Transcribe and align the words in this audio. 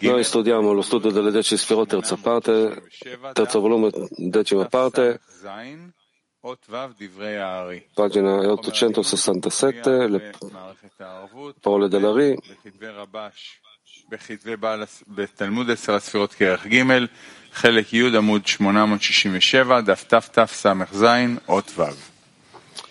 Noi 0.00 0.24
studiamo 0.24 0.72
lo 0.72 0.82
studio 0.82 1.10
delle 1.10 1.30
dieci 1.30 1.56
sfirot, 1.56 1.88
terza 1.88 2.16
parte, 2.16 2.82
terzo 3.32 3.60
volume, 3.60 3.90
decima 4.16 4.66
parte, 4.66 5.20
pagina 7.94 8.52
867, 8.52 10.08
le 10.08 10.32
parole 11.60 11.88
dell'Ari. 11.88 12.36
בתלמוד 15.08 15.70
עשר 15.70 15.94
הספירות 15.94 16.32
כרך 16.32 16.66
ג', 16.66 16.82
חלק 17.52 17.92
י' 17.92 18.16
עמוד 18.16 18.46
867, 18.46 19.80
דף 19.80 20.04
תתס"ז, 20.04 21.04
אות 21.48 21.72
ו'. 21.76 21.82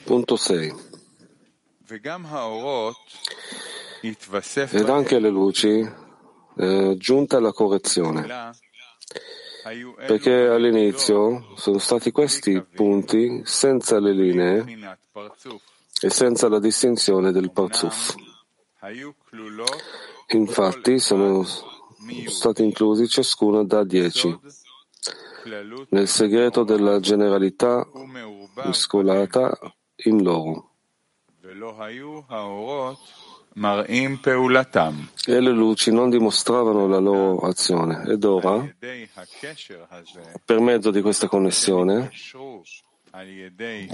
Punto 0.06 0.38
6. 0.38 0.93
ed 4.72 4.90
anche 4.90 5.20
le 5.20 5.30
luci 5.30 5.90
eh, 6.58 6.96
giunta 6.98 7.38
alla 7.38 7.54
correzione 7.54 8.52
perché 10.06 10.48
all'inizio 10.48 11.54
sono 11.56 11.78
stati 11.78 12.12
questi 12.12 12.62
punti 12.62 13.42
senza 13.46 14.00
le 14.00 14.12
linee 14.12 14.66
e 16.02 16.10
senza 16.10 16.50
la 16.50 16.60
distinzione 16.60 17.32
del 17.32 17.52
parzuf. 17.52 18.16
Infatti 20.28 21.00
sono 21.00 21.46
stati 22.28 22.64
inclusi 22.64 23.08
ciascuno 23.08 23.64
da 23.64 23.86
dieci 23.86 24.38
nel 25.90 26.08
segreto 26.08 26.64
della 26.64 27.00
generalità 27.00 27.88
mescolata 28.66 29.58
in 30.06 30.24
loro. 30.24 30.72
E 35.26 35.40
le 35.40 35.52
luci 35.52 35.92
non 35.92 36.10
dimostravano 36.10 36.88
la 36.88 36.98
loro 36.98 37.40
azione. 37.48 38.04
Ed 38.08 38.24
ora, 38.24 38.68
per 40.46 40.60
mezzo 40.60 40.90
di 40.90 41.02
questa 41.02 41.28
connessione, 41.28 42.10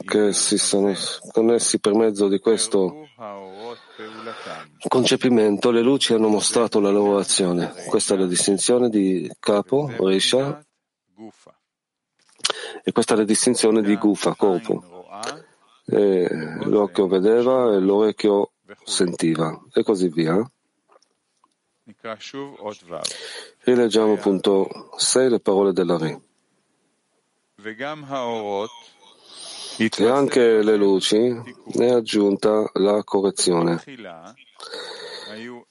che 0.05 0.31
si 0.31 0.57
sono 0.57 0.93
connessi 1.33 1.79
per 1.79 1.93
mezzo 1.93 2.29
di 2.29 2.39
questo 2.39 3.09
concepimento, 4.87 5.71
le 5.71 5.81
luci 5.81 6.13
hanno 6.13 6.29
mostrato 6.29 6.79
la 6.79 6.89
loro 6.89 7.17
azione. 7.17 7.73
Questa 7.87 8.13
è 8.13 8.17
la 8.17 8.27
distinzione 8.27 8.89
di 8.89 9.29
capo, 9.39 9.91
Risha, 10.07 10.65
e 12.81 12.91
questa 12.93 13.13
è 13.15 13.17
la 13.17 13.25
distinzione 13.25 13.81
di 13.81 13.97
Gufa, 13.97 14.35
corpo. 14.35 14.98
L'occhio 15.91 17.07
vedeva 17.07 17.73
e 17.73 17.79
l'orecchio 17.79 18.51
sentiva, 18.83 19.59
e 19.73 19.83
così 19.83 20.09
via. 20.09 20.39
Rileggiamo 23.61 24.15
punto 24.17 24.91
6 24.97 25.29
le 25.29 25.39
parole 25.39 25.73
della 25.73 25.97
Re. 25.97 26.21
E 29.77 30.07
anche 30.07 30.61
le 30.61 30.75
luci 30.75 31.17
ne 31.17 31.85
è 31.87 31.89
aggiunta 31.89 32.69
la 32.73 33.03
correzione, 33.03 33.81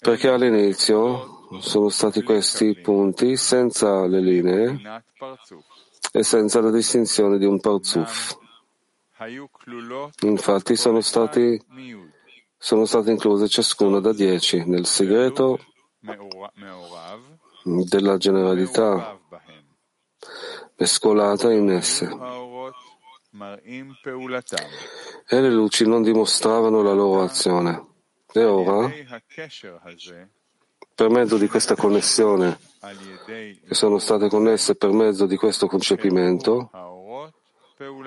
perché 0.01 0.29
all'inizio 0.29 1.47
sono 1.61 1.89
stati 1.91 2.23
questi 2.23 2.75
punti 2.75 3.37
senza 3.37 4.07
le 4.07 4.21
linee 4.21 5.03
e 6.13 6.23
senza 6.23 6.61
la 6.61 6.71
distinzione 6.71 7.39
di 7.39 7.45
un 7.45 7.61
parzuf. 7.61 8.37
Infatti 10.21 10.77
sono 10.77 11.01
stati, 11.01 11.61
sono 12.57 12.85
state 12.85 13.11
incluse 13.11 13.49
ciascuna 13.49 14.01
da 14.01 14.13
dieci 14.13 14.65
nel 14.65 14.87
segreto 14.87 15.59
della 17.63 18.17
generalità. 18.17 19.19
Mescolata 20.77 21.53
in 21.53 21.71
esse. 21.71 22.09
E 25.27 25.41
le 25.41 25.51
luci 25.51 25.87
non 25.87 26.03
dimostravano 26.03 26.83
la 26.83 26.93
loro 26.93 27.23
azione. 27.23 27.87
E 28.33 28.45
ora, 28.45 28.91
per 30.95 31.11
mezzo 31.11 31.37
di 31.37 31.49
questa 31.49 31.75
connessione, 31.75 32.59
che 33.19 33.75
sono 33.75 33.99
state 33.99 34.29
connesse 34.29 34.77
per 34.77 34.91
mezzo 34.91 35.27
di 35.27 35.37
questo 35.37 35.67
concepimento, 35.67 36.71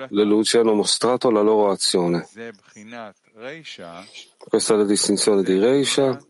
le 0.08 0.24
luci 0.24 0.58
hanno 0.58 0.74
mostrato 0.74 1.30
la 1.30 1.40
loro 1.40 1.70
azione. 1.70 2.28
Questa 4.38 4.74
è 4.74 4.76
la 4.76 4.84
distinzione 4.84 5.42
di 5.42 5.58
Reisha, 5.58 6.20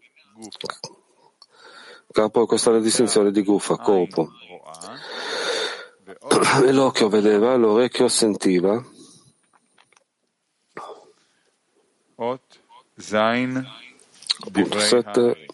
capo, 2.13 2.47
questa 2.47 2.71
è 2.71 2.75
la 2.75 2.81
distinzione 2.81 3.33
di 3.33 3.43
Gufa, 3.43 3.77
corpo. 3.77 4.31
E 6.65 6.71
l'occhio 6.73 7.09
vedeva, 7.09 7.57
l'orecchio 7.57 8.07
sentiva. 8.07 8.81
Punto 14.53 14.79
7. 14.79 15.47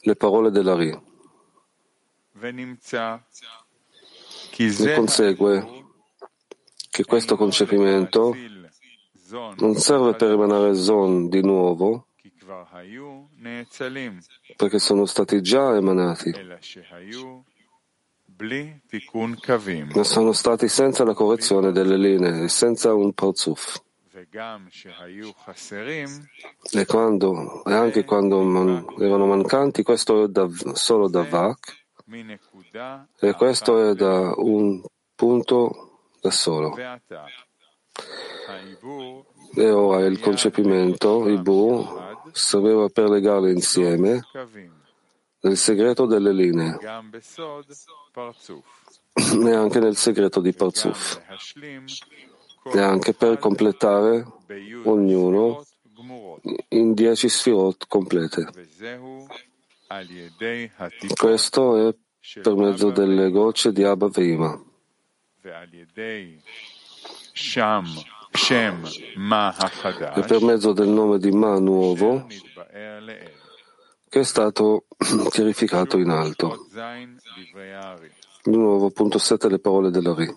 Le 0.00 0.16
parole 0.16 0.50
dell'Ari. 0.50 1.10
Ne 4.58 4.94
consegue 4.94 5.81
che 6.92 7.06
questo 7.06 7.36
concepimento 7.38 8.36
non 9.56 9.74
serve 9.76 10.12
per 10.14 10.32
emanare 10.32 10.74
Zon 10.74 11.30
di 11.30 11.40
nuovo, 11.40 12.08
perché 14.56 14.78
sono 14.78 15.06
stati 15.06 15.40
già 15.40 15.74
emanati, 15.74 16.34
ma 19.94 20.04
sono 20.04 20.32
stati 20.32 20.68
senza 20.68 21.04
la 21.04 21.14
correzione 21.14 21.72
delle 21.72 21.96
linee 21.96 22.48
senza 22.48 22.92
un 22.92 23.14
parzuf. 23.14 23.80
E, 26.72 26.84
quando, 26.84 27.64
e 27.64 27.72
anche 27.72 28.04
quando 28.04 28.42
man, 28.42 28.84
erano 28.98 29.24
mancanti, 29.24 29.82
questo 29.82 30.24
è 30.24 30.28
da, 30.28 30.46
solo 30.74 31.08
da 31.08 31.22
Vak, 31.22 31.86
e 33.18 33.32
questo 33.32 33.88
è 33.88 33.94
da 33.94 34.34
un 34.36 34.82
punto 35.14 35.91
da 36.22 36.30
solo. 36.30 36.74
E 39.54 39.70
ora 39.70 40.06
il 40.06 40.18
concepimento, 40.20 41.26
il 41.26 41.42
Bu, 41.42 42.00
serviva 42.30 42.88
per 42.88 43.10
legarle 43.10 43.50
insieme 43.50 44.20
nel 45.40 45.56
segreto 45.56 46.06
delle 46.06 46.32
linee 46.32 46.78
e 46.80 46.86
anche 49.52 49.80
nel 49.80 49.96
segreto 49.96 50.40
di 50.40 50.52
Parzuf 50.52 51.20
e 52.72 52.80
anche 52.80 53.12
per 53.12 53.38
completare 53.38 54.24
ognuno 54.84 55.64
in 56.68 56.94
dieci 56.94 57.28
sfirot 57.28 57.88
complete. 57.88 58.46
Questo 61.16 61.88
è 61.88 61.94
per 62.40 62.54
mezzo 62.54 62.90
delle 62.90 63.30
gocce 63.30 63.72
di 63.72 63.82
Abba 63.82 64.08
Veima. 64.08 64.70
E 70.14 70.22
per 70.22 70.40
mezzo 70.40 70.72
del 70.72 70.88
nome 70.88 71.18
di 71.18 71.30
Ma 71.30 71.58
nuovo 71.58 72.26
che 74.08 74.20
è 74.20 74.24
stato 74.24 74.84
chiarificato 75.30 75.98
in 75.98 76.10
alto. 76.10 76.66
Di 78.42 78.56
nuovo, 78.56 78.90
punto 78.90 79.18
7, 79.18 79.48
le 79.48 79.58
parole 79.58 79.90
della 79.90 80.14
Ri. 80.14 80.30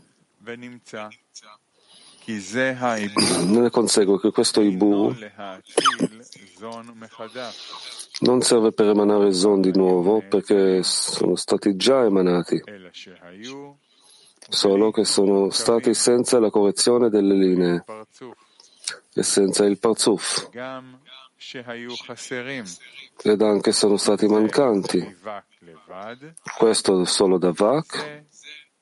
Ne 3.45 3.69
consegue 3.69 4.19
che 4.19 4.31
questo 4.31 4.61
Ibu 4.61 5.15
non 8.21 8.41
serve 8.41 8.71
per 8.71 8.87
emanare 8.87 9.33
Zon 9.33 9.61
di 9.61 9.71
nuovo 9.75 10.21
perché 10.21 10.81
sono 10.83 11.35
stati 11.35 11.75
già 11.75 12.03
emanati, 12.03 12.63
solo 14.49 14.91
che 14.91 15.05
sono 15.05 15.49
stati 15.49 15.93
senza 15.93 16.39
la 16.39 16.49
correzione 16.49 17.09
delle 17.09 17.35
linee. 17.35 17.83
E 19.13 19.23
senza 19.23 19.65
il 19.65 19.79
parzuf. 19.79 20.49
Ed 23.23 23.41
anche 23.41 23.71
sono 23.71 23.97
stati 23.97 24.27
mancanti. 24.27 25.17
Questo 26.57 27.05
solo 27.05 27.37
da 27.37 27.51
Vak. 27.51 28.23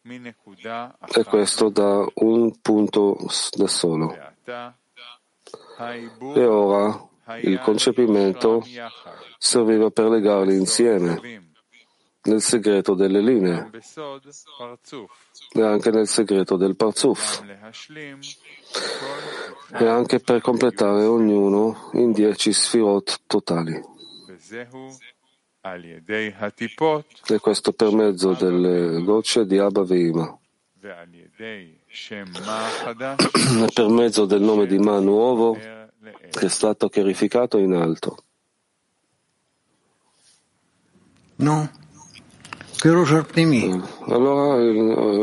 E 0.06 1.24
questo 1.24 1.70
da 1.70 2.06
un 2.16 2.60
punto 2.62 3.18
da 3.52 3.68
solo. 3.68 4.16
E 6.36 6.46
ora 6.46 7.08
il 7.42 7.60
concepimento 7.62 8.64
serviva 9.38 9.90
per 9.92 10.10
legarli 10.10 10.56
insieme 10.56 11.53
nel 12.24 12.42
segreto 12.42 12.94
delle 12.94 13.20
linee 13.22 13.70
e 15.52 15.62
anche 15.62 15.92
nel 15.92 16.08
segreto 16.08 16.56
del 16.56 16.76
Parzuf 16.76 17.44
e 19.74 19.86
anche 19.86 20.20
per 20.20 20.42
completare 20.42 21.04
ognuno 21.04 21.90
in 21.94 22.12
dieci 22.12 22.54
sfirot 22.54 23.22
totali. 23.28 23.92
E 27.28 27.40
questo 27.40 27.72
per 27.72 27.92
mezzo 27.92 28.34
delle 28.34 29.02
gocce 29.04 29.46
di 29.46 29.58
Abba 29.58 29.84
Veima. 29.84 30.38
E 30.82 31.78
per 33.74 33.88
mezzo 33.88 34.26
del 34.26 34.42
nome 34.42 34.66
di 34.66 34.78
Ma 34.78 35.00
nuovo 35.00 35.54
che 35.54 36.46
è 36.46 36.50
stato 36.50 36.90
chiarificato 36.90 37.58
in 37.58 37.74
alto. 37.74 38.24
No. 41.36 41.82
Allora, 44.08 44.58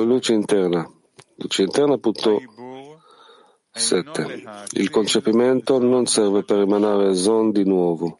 luce 0.02 0.32
interna. 0.32 0.90
Luce 1.34 1.60
interna, 1.64 1.98
punto 1.98 2.40
7. 3.70 4.44
Il 4.70 4.88
concepimento 4.88 5.78
non 5.78 6.06
serve 6.06 6.42
per 6.42 6.60
emanare 6.60 7.14
Zon 7.14 7.50
di 7.50 7.64
nuovo, 7.64 8.18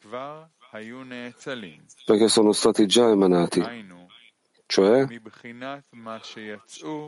perché 2.05 2.29
sono 2.29 2.53
stati 2.53 2.85
già 2.85 3.09
emanati, 3.09 3.65
cioè 4.67 5.07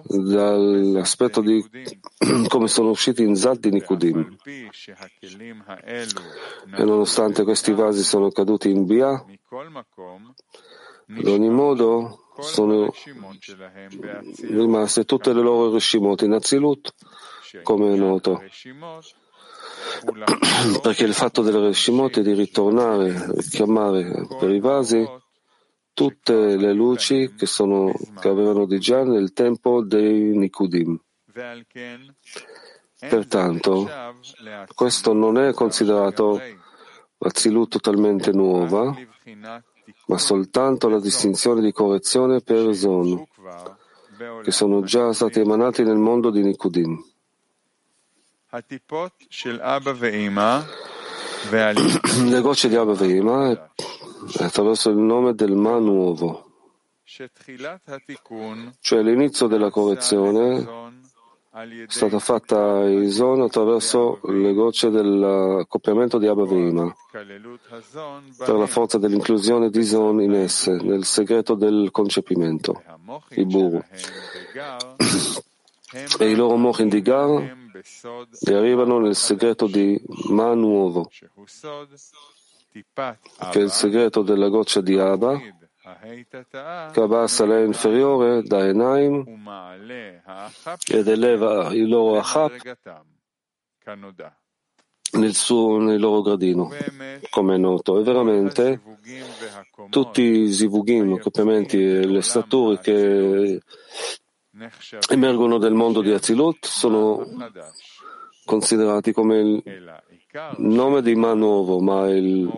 dall'aspetto 0.04 1.42
di 1.42 1.62
come 2.48 2.66
sono 2.66 2.88
usciti 2.88 3.22
in 3.22 3.36
Zad 3.36 3.58
di 3.58 3.68
Nikudim. 3.68 4.38
E 5.84 6.82
nonostante 6.82 7.44
questi 7.44 7.72
vasi 7.74 8.02
sono 8.02 8.30
caduti 8.30 8.70
in 8.70 8.86
Bia, 8.86 9.22
ad 11.14 11.26
ogni 11.26 11.50
modo 11.50 12.20
sono 12.40 12.92
rimaste 14.40 15.04
tutte 15.04 15.32
le 15.32 15.42
loro 15.42 15.72
Rishimot 15.72 16.22
in 16.22 16.32
Azilut, 16.32 16.94
come 17.62 17.92
è 17.92 17.96
noto 17.96 18.42
perché 20.82 21.04
il 21.04 21.14
fatto 21.14 21.42
delle 21.42 21.60
Reshimot 21.60 22.18
è 22.18 22.22
di 22.22 22.32
ritornare, 22.32 23.26
richiamare 23.34 24.26
per 24.38 24.50
i 24.50 24.60
vasi 24.60 25.04
tutte 25.92 26.56
le 26.56 26.72
luci 26.72 27.34
che, 27.34 27.46
sono, 27.46 27.92
che 28.20 28.28
avevano 28.28 28.66
di 28.66 28.78
già 28.78 29.04
nel 29.04 29.32
tempo 29.32 29.82
dei 29.82 30.36
Nikudim. 30.36 30.98
Pertanto, 32.98 33.88
questo 34.74 35.12
non 35.12 35.38
è 35.38 35.52
considerato 35.52 36.40
Azilut 37.18 37.70
totalmente 37.70 38.32
nuova, 38.32 38.94
ma 40.06 40.18
soltanto 40.18 40.88
la 40.88 41.00
distinzione 41.00 41.60
di 41.60 41.72
correzione 41.72 42.40
per 42.40 42.74
Zon, 42.74 43.26
che 44.42 44.50
sono 44.50 44.82
già 44.82 45.12
stati 45.12 45.40
emanati 45.40 45.82
nel 45.82 45.96
mondo 45.96 46.30
di 46.30 46.42
Nikudim. 46.42 47.04
Le 52.28 52.40
gocce 52.40 52.68
di 52.68 52.76
Abba 52.76 52.92
Veima 52.94 53.70
attraverso 54.38 54.90
il 54.90 54.96
nome 54.96 55.34
del 55.34 55.56
Ma 55.56 55.78
nuovo, 55.78 56.50
cioè 58.80 59.02
l'inizio 59.02 59.46
della 59.46 59.70
correzione 59.70 61.01
è 61.54 61.84
stata 61.88 62.18
fatta 62.18 62.88
Ison 62.88 63.42
attraverso 63.42 64.20
le 64.24 64.54
gocce 64.54 64.88
dell'accoppiamento 64.88 66.16
di 66.16 66.26
Abba 66.26 66.46
Veima, 66.46 66.90
per 67.10 68.54
la 68.54 68.66
forza 68.66 68.96
dell'inclusione 68.96 69.68
di 69.68 69.80
Ison 69.80 70.22
in 70.22 70.32
esse, 70.32 70.72
nel 70.72 71.04
segreto 71.04 71.54
del 71.54 71.90
concepimento, 71.90 72.82
i 73.30 73.44
Buru. 73.44 73.82
E 76.18 76.30
i 76.30 76.34
loro 76.34 76.56
mochi 76.56 76.88
di 76.88 77.02
Gar 77.02 77.54
arrivano 78.46 78.98
nel 78.98 79.14
segreto 79.14 79.66
di 79.66 80.02
Ma 80.30 80.54
nuovo, 80.54 81.10
che 81.10 81.28
è 83.52 83.58
il 83.58 83.70
segreto 83.70 84.22
della 84.22 84.48
goccia 84.48 84.80
di 84.80 84.98
Abba, 84.98 85.38
che 86.92 87.00
abbassa 87.00 87.44
lei 87.44 87.66
inferiore 87.66 88.42
da 88.42 88.66
Enaim 88.66 89.24
ed 90.86 91.08
eleva 91.08 91.72
il 91.72 91.88
loro 91.88 92.18
Achap 92.18 92.52
nel, 95.12 95.34
suo, 95.34 95.78
nel 95.78 96.00
loro 96.00 96.22
gradino, 96.22 96.70
come 97.30 97.54
è 97.54 97.58
noto. 97.58 97.98
E 97.98 98.02
veramente 98.02 98.80
tutti 99.90 100.22
i 100.22 100.52
zivugim, 100.52 101.14
accoppiamenti 101.14 101.82
e 101.82 102.06
le 102.06 102.22
stature 102.22 102.78
che 102.80 103.60
emergono 105.10 105.58
del 105.58 105.74
mondo 105.74 106.00
di 106.00 106.12
Azilut 106.12 106.66
sono 106.66 107.26
considerati 108.44 109.12
come 109.12 109.38
il 109.38 110.02
nome 110.58 111.02
di 111.02 111.14
Ma 111.14 111.34
nuovo, 111.34 111.80
ma 111.80 112.08
il, 112.08 112.50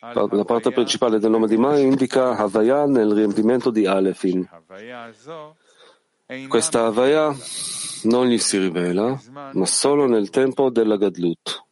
la 0.00 0.44
parte 0.44 0.70
principale 0.70 1.18
del 1.18 1.30
nome 1.30 1.46
di 1.46 1.56
Ma 1.56 1.78
indica 1.78 2.36
Havaya 2.36 2.86
nel 2.86 3.12
riempimento 3.12 3.70
di 3.70 3.86
Alefin. 3.86 4.48
Questa 6.48 6.86
Havaya 6.86 7.34
non 8.04 8.28
gli 8.28 8.38
si 8.38 8.58
rivela, 8.58 9.20
ma 9.52 9.66
solo 9.66 10.06
nel 10.06 10.30
tempo 10.30 10.70
della 10.70 10.96
Gadlut. 10.96 11.64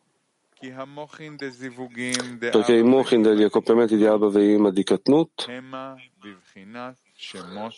Perché 2.50 2.74
i 2.74 2.82
mochin 2.82 3.22
degli 3.22 3.44
accoppiamenti 3.44 3.96
di 3.96 4.04
Abba 4.04 4.28
Veima 4.28 4.72
di 4.72 4.82
Katnut 4.82 5.46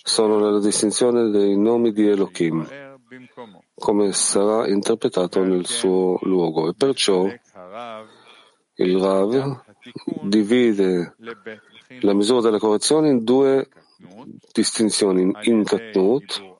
sono 0.03 0.39
nella 0.41 0.61
distinzione 0.61 1.29
dei 1.29 1.59
nomi 1.59 1.93
di 1.93 2.09
Elohim, 2.09 2.67
come 3.75 4.13
sarà 4.13 4.67
interpretato 4.67 5.45
nel 5.45 5.67
suo 5.67 6.19
luogo. 6.23 6.71
E 6.71 6.75
perciò 6.75 7.27
il 7.27 8.99
Rav 8.99 9.63
divide 10.23 11.17
la 12.01 12.15
misura 12.15 12.41
della 12.41 12.59
correzione 12.59 13.11
in 13.11 13.23
due 13.23 13.69
distinzioni 14.53 15.31
in 15.43 15.65
Katnut, 15.65 16.59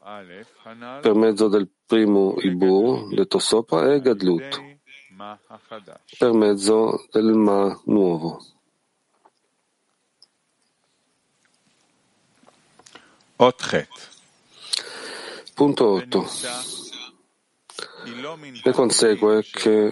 per 1.01 1.15
mezzo 1.15 1.49
del 1.49 1.69
primo 1.87 2.35
Ibur, 2.39 3.15
detto 3.15 3.39
sopra, 3.39 3.93
e 3.93 4.01
Gadlut, 4.01 4.79
per 6.19 6.33
mezzo 6.33 7.07
del 7.13 7.33
Ma 7.33 7.81
nuovo. 7.85 8.45
Punto 15.55 15.89
8. 15.89 16.27
Ne 18.65 18.73
consegue 18.73 19.43
che 19.43 19.91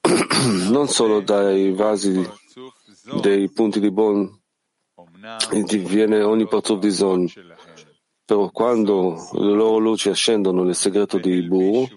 non 0.70 0.88
solo 0.88 1.20
dai 1.20 1.72
vasi 1.72 2.30
dei 3.20 3.50
punti 3.50 3.80
di 3.80 3.90
Bon 3.90 4.40
diviene 5.64 6.22
ogni 6.22 6.46
di 6.78 6.90
Zon, 6.90 7.28
però 8.24 8.50
quando 8.50 9.28
le 9.32 9.52
loro 9.52 9.78
luci 9.78 10.08
ascendono 10.08 10.62
nel 10.64 10.74
segreto 10.74 11.18
di 11.18 11.30
Ibu, 11.38 11.88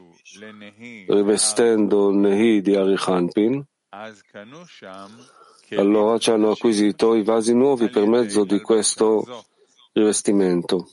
rivestendo 1.07 2.11
Nehi 2.11 2.61
di 2.61 2.75
Arichanpin, 2.75 3.65
allora 5.75 6.17
ci 6.17 6.31
hanno 6.31 6.51
acquisito 6.51 7.15
i 7.15 7.23
vasi 7.23 7.53
nuovi 7.53 7.89
per 7.89 8.05
mezzo 8.07 8.43
di 8.43 8.59
questo 8.61 9.45
rivestimento. 9.93 10.87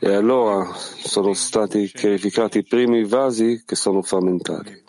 E 0.00 0.12
allora 0.12 0.74
sono 0.74 1.32
stati 1.32 1.86
chiarificati 1.86 2.58
i 2.58 2.64
primi 2.64 3.04
vasi 3.04 3.62
che 3.64 3.76
sono 3.76 4.02
frammentati. 4.02 4.82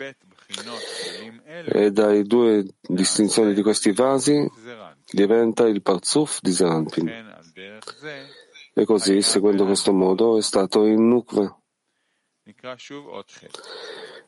E 1.64 1.90
dai 1.90 2.24
due 2.24 2.66
distinzioni 2.80 3.54
di 3.54 3.62
questi 3.62 3.92
vasi 3.92 4.48
diventa 5.10 5.66
il 5.66 5.82
Parzuf 5.82 6.40
di 6.40 6.52
Zampin. 6.52 7.08
E 8.72 8.84
così, 8.84 9.20
seguendo 9.22 9.64
questo 9.64 9.92
modo, 9.92 10.38
è 10.38 10.42
stato 10.42 10.86
in 10.86 11.08
Nukva. 11.08 11.58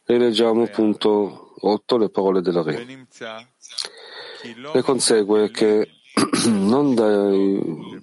Rileggiamo 0.05 0.67
punto 0.67 1.55
8 1.61 1.97
le 1.97 2.11
parole 2.11 2.41
della 2.41 2.63
Re. 2.63 2.85
Ne 4.75 4.83
consegue 4.83 5.51
che 5.51 5.89
non 6.49 6.95
dai 6.95 8.01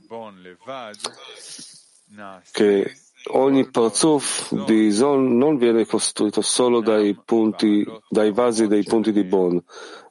che 2.51 2.95
ogni 3.31 3.69
parzuf 3.69 4.51
di 4.65 4.91
Zon 4.91 5.37
non 5.37 5.57
viene 5.57 5.85
costruito 5.85 6.41
solo 6.41 6.81
dai, 6.81 7.15
punti, 7.23 7.85
dai 8.09 8.31
vasi 8.31 8.67
dei 8.67 8.83
punti 8.83 9.11
di 9.11 9.23
Bon, 9.23 9.61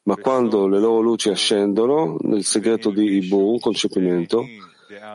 ma 0.08 0.16
quando 0.16 0.66
le 0.66 0.80
loro 0.80 1.02
luci 1.02 1.28
ascendono 1.28 2.16
nel 2.20 2.42
segreto 2.42 2.90
di 2.90 3.16
Ibu, 3.18 3.58
concepimento, 3.60 4.42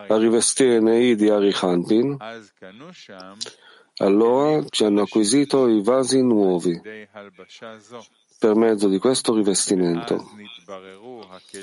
a 0.07 0.17
rivestire 0.17 0.79
nei 0.79 1.15
di 1.15 1.29
Arichanpin, 1.29 2.15
allora 3.97 4.63
ci 4.69 4.83
hanno 4.83 5.01
acquisito 5.01 5.67
i 5.67 5.81
vasi 5.81 6.21
nuovi. 6.21 6.79
Per 8.37 8.55
mezzo 8.55 8.87
di 8.87 8.99
questo 8.99 9.33
rivestimento. 9.33 10.29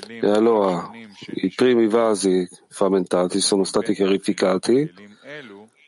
E 0.07 0.29
allora 0.29 0.91
i 1.35 1.53
primi 1.55 1.87
vasi 1.87 2.45
frammentati 2.67 3.39
sono 3.39 3.63
stati 3.63 3.93
chiarificati. 3.93 4.91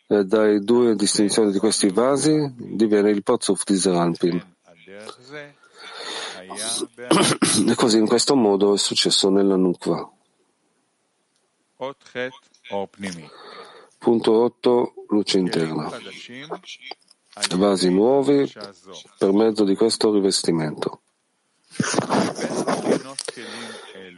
E 0.07 0.23
dai 0.23 0.63
due 0.63 0.95
distinzioni 0.95 1.51
di 1.51 1.59
questi 1.59 1.89
vasi 1.89 2.53
diviene 2.55 3.09
il 3.09 3.21
Parzuf 3.21 3.63
di 3.65 3.75
Zeranpin. 3.75 4.51
E 7.67 7.75
così 7.75 7.97
in 7.97 8.07
questo 8.07 8.35
modo 8.35 8.73
è 8.73 8.77
successo 8.77 9.29
nella 9.29 9.55
Nukva. 9.55 10.11
Punto 13.97 14.31
8. 14.31 14.93
Luce 15.09 15.37
interna. 15.37 15.91
Vasi 17.55 17.89
nuovi 17.89 18.51
per 19.17 19.31
mezzo 19.31 19.63
di 19.63 19.75
questo 19.75 20.13
rivestimento. 20.13 21.01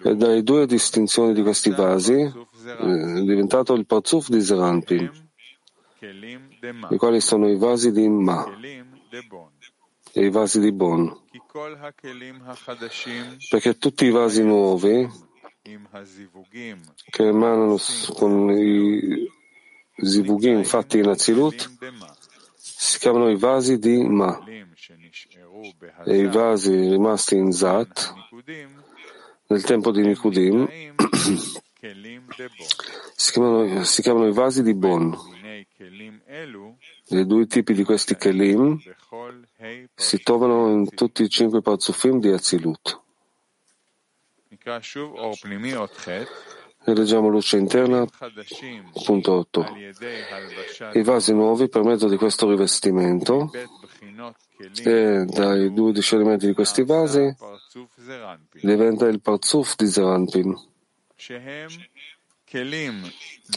E 0.03 0.15
dai 0.15 0.43
due 0.43 0.65
distinzioni 0.65 1.33
di 1.33 1.41
questi 1.41 1.71
vasi 1.71 2.13
è 2.13 3.21
diventato 3.23 3.73
il 3.73 3.85
Parzuf 3.85 4.29
di 4.29 4.41
Zeranpin, 4.41 5.29
i 6.89 6.97
quali 6.97 7.21
sono 7.21 7.49
i 7.49 7.57
vasi 7.57 7.91
di 7.91 8.07
Ma 8.07 8.45
e 10.17 10.25
i 10.25 10.29
vasi 10.29 10.61
di 10.61 10.71
Bon. 10.71 11.13
Perché 13.49 13.77
tutti 13.77 14.05
i 14.05 14.11
vasi 14.11 14.43
nuovi 14.43 15.09
che 17.09 17.23
emanano 17.23 17.77
con 18.13 18.49
i 18.51 19.27
zivugim 19.97 20.63
fatti 20.63 20.99
in 20.99 21.07
Azilut 21.07 21.69
si 22.55 22.99
chiamano 22.99 23.29
i 23.29 23.37
vasi 23.37 23.77
di 23.77 24.07
Ma. 24.07 24.41
E 26.05 26.17
i 26.17 26.27
vasi 26.27 26.71
rimasti 26.73 27.35
in 27.35 27.51
Zat 27.51 28.13
nel 29.47 29.63
tempo 29.63 29.91
di 29.91 30.01
Nikudim 30.01 30.67
si 33.15 33.31
chiamano, 33.31 33.83
si 33.83 34.01
chiamano 34.01 34.27
i 34.27 34.33
vasi 34.33 34.63
di 34.63 34.73
Bon. 34.73 35.13
I 37.07 37.25
due 37.25 37.45
tipi 37.47 37.73
di 37.73 37.83
questi 37.83 38.15
Kelim 38.15 38.79
si 39.93 40.19
trovano 40.21 40.69
in 40.71 40.89
tutti 40.93 41.23
i 41.23 41.29
cinque 41.29 41.61
parzufim 41.61 42.19
di 42.19 42.29
Azilut. 42.29 43.01
E 46.87 46.93
leggiamo 46.93 47.29
luce 47.29 47.57
interna, 47.57 48.05
punto 49.05 49.33
8. 49.33 49.65
I 50.93 51.03
vasi 51.03 51.33
nuovi 51.33 51.67
per 51.67 51.83
mezzo 51.83 52.07
di 52.07 52.17
questo 52.17 52.47
rivestimento. 52.49 53.49
E 54.83 55.25
dai 55.25 55.73
due 55.73 55.91
discernimenti 55.91 56.45
di 56.45 56.53
questi 56.53 56.83
vasi 56.83 57.35
diventa 58.61 59.05
il 59.07 59.19
parzuf 59.19 59.75
di 59.75 59.87
Zeranpin, 59.87 60.55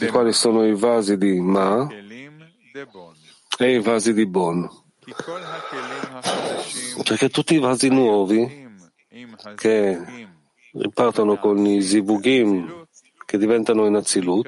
i 0.01 0.07
quali 0.07 0.33
sono 0.33 0.65
i 0.65 0.75
vasi 0.75 1.17
di 1.17 1.39
Ma 1.39 1.87
e 3.57 3.73
i 3.73 3.79
vasi 3.79 4.13
di 4.13 4.25
Bon. 4.25 4.87
Perché 7.03 7.29
tutti 7.29 7.55
i 7.55 7.59
vasi 7.59 7.89
nuovi 7.89 8.67
che 9.55 10.27
ripartono 10.73 11.37
con 11.37 11.65
i 11.65 11.81
zibugim 11.81 12.87
che 13.25 13.37
diventano 13.37 13.85
in 13.85 13.95
Azilut 13.95 14.47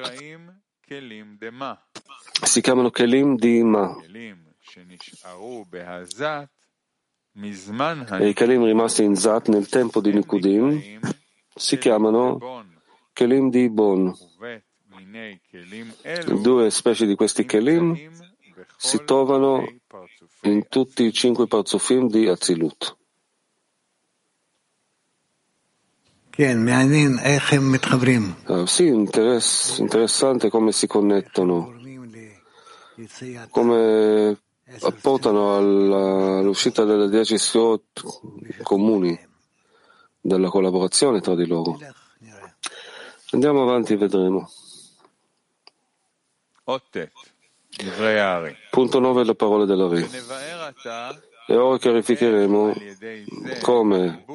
si 2.44 2.62
chiamano 2.62 2.90
Kelim 2.90 3.36
di 3.38 3.64
Ma. 3.64 3.96
E 8.20 8.28
i 8.28 8.34
Kelim 8.34 8.66
rimasti 8.66 9.04
in 9.04 9.16
Zat 9.16 9.48
nel 9.48 9.70
tempo 9.70 10.02
di 10.02 10.12
Nikudim 10.12 11.00
si 11.56 11.78
chiamano 11.78 12.66
Kelim 13.14 13.50
di 13.50 13.70
Bon. 13.70 14.14
Due 16.42 16.72
specie 16.72 17.06
di 17.06 17.16
questi 17.16 17.46
Kelim 17.46 18.12
si 18.78 19.04
trovano 19.06 19.66
in 20.44 20.68
tutti 20.68 21.04
i 21.04 21.14
cinque 21.14 21.48
parzufim 21.48 22.08
di 22.08 22.28
Azilut. 22.28 22.98
Uh, 28.48 28.66
sì, 28.66 28.88
interess- 28.88 29.78
interessante 29.80 30.50
come 30.50 30.72
si 30.72 30.88
connettono, 30.88 31.76
come 33.50 34.40
apportano 34.80 35.58
all'uscita 35.58 36.86
delle 36.86 37.10
dieci 37.10 37.38
sfiot 37.38 38.02
comuni, 38.64 39.20
della 40.22 40.50
collaborazione 40.50 41.20
tra 41.20 41.36
di 41.36 41.46
loro. 41.46 41.78
Andiamo 43.32 43.62
avanti 43.62 43.94
e 43.94 43.98
vedremo. 43.98 44.50
Punto 48.70 49.00
9 49.00 49.24
le 49.24 49.36
parole 49.36 49.66
della 49.66 49.88
Re. 49.88 50.08
E 51.48 51.56
ora 51.56 51.78
chiarificheremo 51.78 52.74
come 53.62 54.26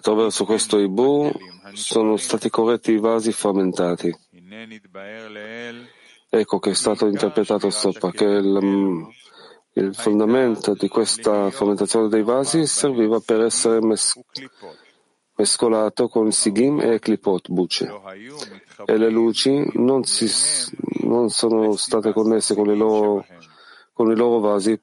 Attraverso 0.00 0.46
questo 0.46 0.78
Ibu 0.78 1.30
sono 1.74 2.16
stati 2.16 2.48
corretti 2.48 2.92
i 2.92 2.98
vasi 2.98 3.32
frammentati. 3.32 4.10
Ecco 6.30 6.58
che 6.58 6.70
è 6.70 6.74
stato 6.74 7.06
interpretato 7.06 7.68
sopra 7.68 8.10
che 8.10 8.24
il, 8.24 9.06
il 9.74 9.94
fondamento 9.94 10.72
di 10.72 10.88
questa 10.88 11.50
fermentazione 11.50 12.08
dei 12.08 12.22
vasi 12.22 12.64
serviva 12.64 13.20
per 13.20 13.42
essere 13.42 13.82
mes- 13.82 14.18
mescolato 15.40 16.08
con 16.08 16.30
sigim 16.32 16.80
e 16.80 16.98
clipot, 16.98 17.48
buce. 17.50 17.90
E 18.84 18.96
le 18.96 19.10
luci 19.10 19.70
non, 19.74 20.04
si, 20.04 20.28
non 21.04 21.30
sono 21.30 21.76
state 21.76 22.12
connesse 22.12 22.54
con, 22.54 22.66
loro, 22.76 23.24
con 23.92 24.10
i 24.10 24.16
loro 24.16 24.38
vasi. 24.40 24.78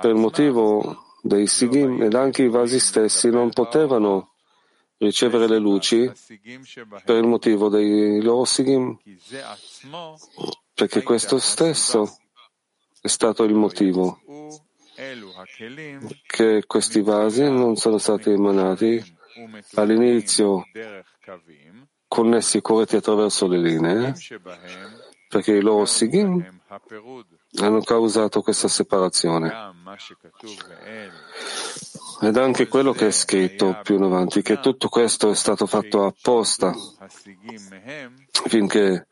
Per 0.00 0.14
motivo 0.14 1.02
dei 1.22 1.46
sigim 1.46 2.02
ed 2.02 2.14
anche 2.14 2.44
i 2.44 2.48
vasi 2.48 2.78
stessi 2.78 3.30
non 3.30 3.50
potevano 3.50 4.34
ricevere 4.98 5.48
le 5.48 5.58
luci 5.58 6.10
per 7.04 7.16
il 7.16 7.26
motivo 7.26 7.68
dei 7.68 8.22
loro 8.22 8.44
sigim, 8.44 8.96
perché 10.72 11.02
questo 11.02 11.38
stesso 11.38 12.16
è 13.00 13.08
stato 13.08 13.42
il 13.44 13.54
motivo 13.54 14.20
che 16.26 16.64
questi 16.66 17.00
vasi 17.02 17.42
non 17.42 17.76
sono 17.76 17.98
stati 17.98 18.30
emanati 18.30 19.02
all'inizio 19.74 20.64
connessi 22.06 22.60
corretti 22.60 22.96
attraverso 22.96 23.46
le 23.46 23.58
linee, 23.58 24.14
perché 25.28 25.52
i 25.52 25.60
loro 25.60 25.84
sigim 25.84 26.60
hanno 27.60 27.80
causato 27.80 28.42
questa 28.42 28.68
separazione. 28.68 29.52
Ed 32.20 32.36
anche 32.36 32.68
quello 32.68 32.92
che 32.92 33.08
è 33.08 33.10
scritto 33.10 33.80
più 33.82 33.96
in 33.96 34.04
avanti, 34.04 34.42
che 34.42 34.60
tutto 34.60 34.88
questo 34.88 35.30
è 35.30 35.34
stato 35.34 35.66
fatto 35.66 36.04
apposta 36.04 36.72
finché 38.46 39.06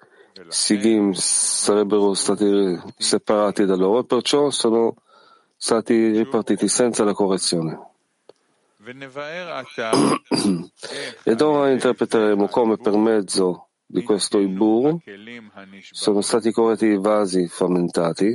Sigim 0.48 1.12
sarebbero 1.12 2.14
stati 2.14 2.80
separati 2.96 3.64
da 3.64 3.76
loro 3.76 4.04
perciò 4.04 4.50
sono 4.50 4.96
stati 5.62 6.10
ripartiti 6.10 6.66
senza 6.66 7.04
la 7.04 7.12
correzione. 7.12 7.90
Ed 11.22 11.40
ora 11.40 11.70
interpreteremo 11.70 12.48
come 12.48 12.78
per 12.78 12.96
mezzo 12.96 13.68
di 13.86 14.02
questo 14.02 14.40
Ibur 14.40 14.96
sono 15.92 16.20
stati 16.20 16.50
corretti 16.50 16.86
i 16.86 16.98
vasi 16.98 17.46
frammentati. 17.46 18.34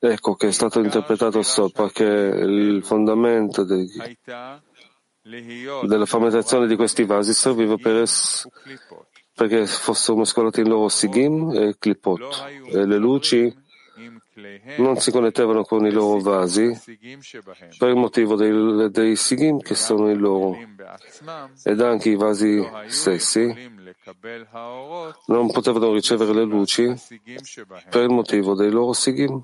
Ecco 0.00 0.34
che 0.34 0.48
è 0.48 0.50
stato 0.50 0.80
interpretato 0.80 1.40
sopra 1.42 1.88
che 1.88 2.02
il 2.02 2.82
fondamento 2.82 3.62
dei, 3.62 3.88
della 5.22 6.06
frammentazione 6.06 6.66
di 6.66 6.74
questi 6.74 7.04
vasi 7.04 7.32
serviva 7.32 7.76
per 7.76 7.94
es, 7.94 8.44
perché 9.34 9.68
fossero 9.68 10.18
mescolati 10.18 10.62
in 10.62 10.68
loro 10.68 10.88
sigim 10.88 11.52
e 11.52 11.76
clipot 11.78 12.44
e 12.72 12.84
le 12.84 12.96
luci 12.96 13.66
non 14.76 14.96
si 14.98 15.10
connettevano 15.10 15.62
con 15.62 15.86
i 15.86 15.90
loro 15.90 16.20
vasi 16.20 16.78
per 17.78 17.88
il 17.88 17.96
motivo 17.96 18.36
dei, 18.36 18.90
dei 18.90 19.16
sigim 19.16 19.60
che 19.60 19.74
sono 19.74 20.10
in 20.10 20.18
loro 20.18 20.56
ed 21.64 21.80
anche 21.80 22.10
i 22.10 22.16
vasi 22.16 22.66
stessi. 22.86 23.76
Non 25.26 25.50
potevano 25.50 25.92
ricevere 25.92 26.32
le 26.32 26.44
luci 26.44 26.94
per 27.90 28.02
il 28.02 28.10
motivo 28.10 28.54
dei 28.54 28.70
loro 28.70 28.92
sigim. 28.92 29.42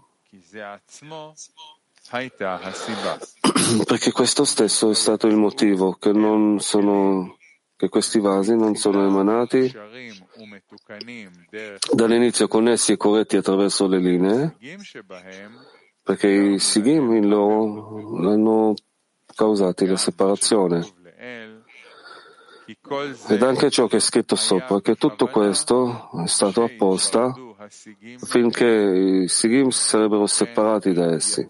Perché 3.85 4.13
questo 4.13 4.45
stesso 4.45 4.91
è 4.91 4.95
stato 4.95 5.27
il 5.27 5.37
motivo 5.37 5.95
che 5.95 6.13
sono 6.59 7.37
che 7.77 7.89
questi 7.89 8.21
vasi 8.21 8.55
non 8.55 8.77
sono 8.77 9.05
emanati 9.05 9.73
dall'inizio 11.93 12.49
connessi 12.49 12.93
e 12.93 12.97
corretti 12.97 13.37
attraverso 13.37 13.87
le 13.87 13.99
linee, 13.99 14.57
perché 16.03 16.29
i 16.29 16.59
sigim 16.59 17.14
in 17.14 17.29
loro 17.29 18.29
hanno 18.29 18.75
causati 19.35 19.87
la 19.87 19.97
separazione. 19.97 20.87
Ed 23.29 23.43
anche 23.43 23.71
ciò 23.71 23.87
che 23.87 23.97
è 23.97 24.00
scritto 24.00 24.37
sopra, 24.37 24.81
che 24.81 24.95
tutto 24.95 25.26
questo 25.29 26.11
è 26.23 26.26
stato 26.26 26.64
apposta 26.64 27.35
finché 28.19 29.23
i 29.25 29.29
sigim 29.29 29.69
si 29.69 29.88
sarebbero 29.88 30.26
separati 30.26 30.93
da 30.93 31.12
essi. 31.12 31.47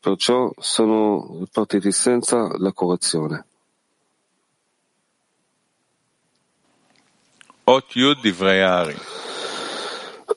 Perciò 0.00 0.50
sono 0.58 1.46
partiti 1.52 1.92
senza 1.92 2.56
la 2.58 2.72
correzione. 2.72 3.44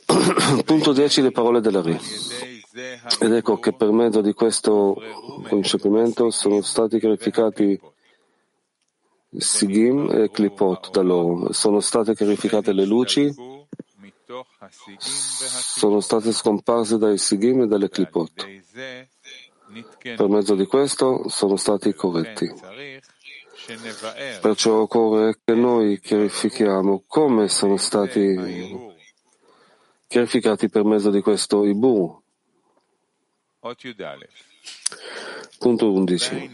Punto 0.65 0.93
10 0.93 1.21
le 1.21 1.29
parole 1.29 1.61
della 1.61 1.79
Ri. 1.79 1.95
Ed 3.19 3.33
ecco 3.33 3.59
che 3.59 3.71
per 3.71 3.91
mezzo 3.91 4.21
di 4.21 4.33
questo 4.33 4.99
concepimento 5.47 6.31
sono 6.31 6.61
stati 6.61 6.97
chiarificati 6.97 7.79
Sigim 9.37 10.09
e 10.11 10.31
Klipot 10.31 10.89
da 10.89 11.01
loro. 11.01 11.53
Sono 11.53 11.81
state 11.81 12.15
chiarificate 12.15 12.73
le 12.73 12.85
luci, 12.85 13.31
sono 14.97 15.99
state 15.99 16.31
scomparse 16.31 16.97
dai 16.97 17.19
Sigim 17.19 17.61
e 17.61 17.67
dalle 17.67 17.89
Klipot. 17.89 18.47
Per 20.01 20.27
mezzo 20.27 20.55
di 20.55 20.65
questo 20.65 21.29
sono 21.29 21.57
stati 21.57 21.93
corretti. 21.93 22.51
Perciò 24.41 24.81
occorre 24.81 25.39
che 25.43 25.53
noi 25.53 25.99
chiarifichiamo 25.99 27.03
come 27.05 27.47
sono 27.47 27.77
stati 27.77 28.97
chiarificati 30.07 30.69
per 30.69 30.83
mezzo 30.83 31.11
di 31.11 31.21
questo 31.21 31.65
Ibu. 31.65 32.21
Punto 35.59 35.91
11. 35.91 36.49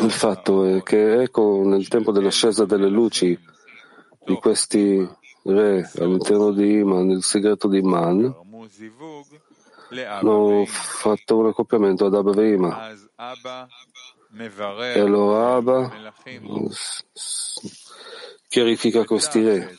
Il 0.00 0.10
fatto 0.10 0.64
è 0.64 0.82
che 0.82 1.22
ecco 1.22 1.62
nel 1.64 1.88
tempo 1.88 2.12
dell'ascesa 2.12 2.64
delle 2.64 2.88
luci 2.88 3.38
di 4.24 4.34
questi 4.36 5.06
re 5.42 5.90
all'interno 5.98 6.50
di 6.52 6.78
Iman, 6.78 7.10
il 7.10 7.22
segreto 7.22 7.68
di 7.68 7.78
Iman, 7.78 8.34
hanno 10.02 10.64
fatto 10.66 11.36
un 11.36 11.46
accoppiamento 11.46 12.06
ad 12.06 12.14
Abba. 12.14 13.68
E 14.94 14.98
allora 14.98 15.54
Abba 15.54 16.12
chiarifica 18.48 19.04
questi 19.04 19.42
re. 19.44 19.76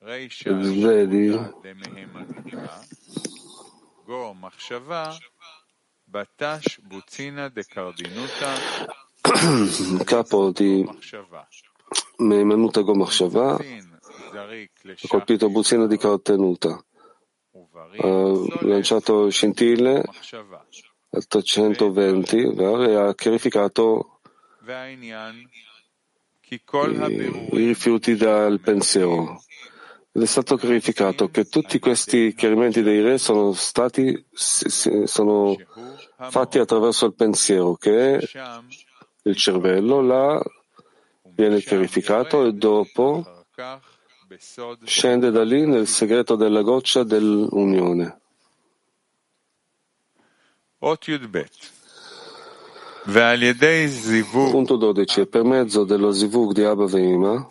Vedi? 0.00 1.28
capo 10.04 10.50
di 10.50 10.86
Memenuta 12.18 12.82
Gomachshava 12.82 13.54
ha 13.54 15.08
colpito 15.08 15.48
Buzina 15.48 15.86
di 15.86 15.96
Cartenuta 15.96 16.84
lanciato 18.60 19.28
scintille 19.30 20.02
a 21.10 21.20
320 21.20 22.54
e 22.56 22.94
ha 22.94 23.14
chiarificato 23.14 24.20
i, 26.48 26.58
i 27.52 27.66
rifiuti 27.66 28.16
dal 28.16 28.60
pensiero. 28.60 29.42
Ed 30.12 30.22
è 30.22 30.26
stato 30.26 30.56
chiarificato 30.56 31.28
che 31.28 31.46
tutti 31.46 31.80
questi 31.80 32.34
chiarimenti 32.34 32.82
dei 32.82 33.00
re 33.00 33.18
sono 33.18 33.52
stati 33.52 34.24
sono 34.32 35.56
fatti 36.16 36.58
attraverso 36.58 37.06
il 37.06 37.14
pensiero, 37.14 37.74
che 37.74 38.16
è 38.16 38.28
il 39.22 39.36
cervello, 39.36 40.00
là 40.00 40.40
viene 41.34 41.58
chiarificato 41.60 42.46
e 42.46 42.52
dopo 42.52 43.44
scende 44.84 45.30
da 45.30 45.44
lì 45.44 45.66
nel 45.66 45.86
segreto 45.86 46.36
della 46.36 46.62
goccia 46.62 47.02
dell'unione. 47.02 48.20
Punto 54.50 54.76
12. 54.76 55.26
Per 55.26 55.44
mezzo 55.44 55.84
dello 55.84 56.12
zivug 56.12 56.52
di 56.52 56.62
Abba 56.62 56.86
Veima 56.86 57.46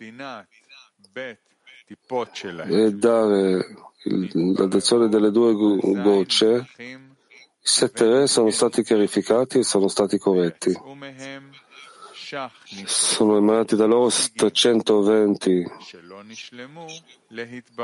e 2.65 2.91
dare 2.93 3.75
l'adozione 4.03 5.09
delle 5.09 5.31
due 5.31 5.53
gocce, 5.53 6.67
i 6.77 6.97
sette 7.61 8.05
re 8.09 8.27
sono 8.27 8.49
stati 8.49 8.83
chiarificati 8.83 9.59
e 9.59 9.63
sono 9.63 9.87
stati 9.87 10.17
corretti 10.17 10.75
sono 12.85 13.37
emanati 13.37 13.75
da 13.75 13.85
loro 13.85 14.09
320 14.09 15.65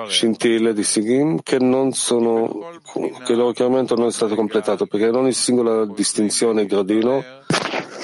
scintille 0.08 0.74
di 0.74 0.84
Sigim 0.84 1.42
che, 1.44 1.58
sono, 1.92 2.80
che 3.26 3.32
il 3.32 3.38
loro 3.38 3.52
chiarimento 3.52 3.96
non 3.96 4.08
è 4.08 4.12
stato 4.12 4.36
completato 4.36 4.88
perché 4.88 5.08
in 5.08 5.16
ogni 5.16 5.34
singola 5.34 5.86
distinzione 5.86 6.66
gradino 6.66 7.24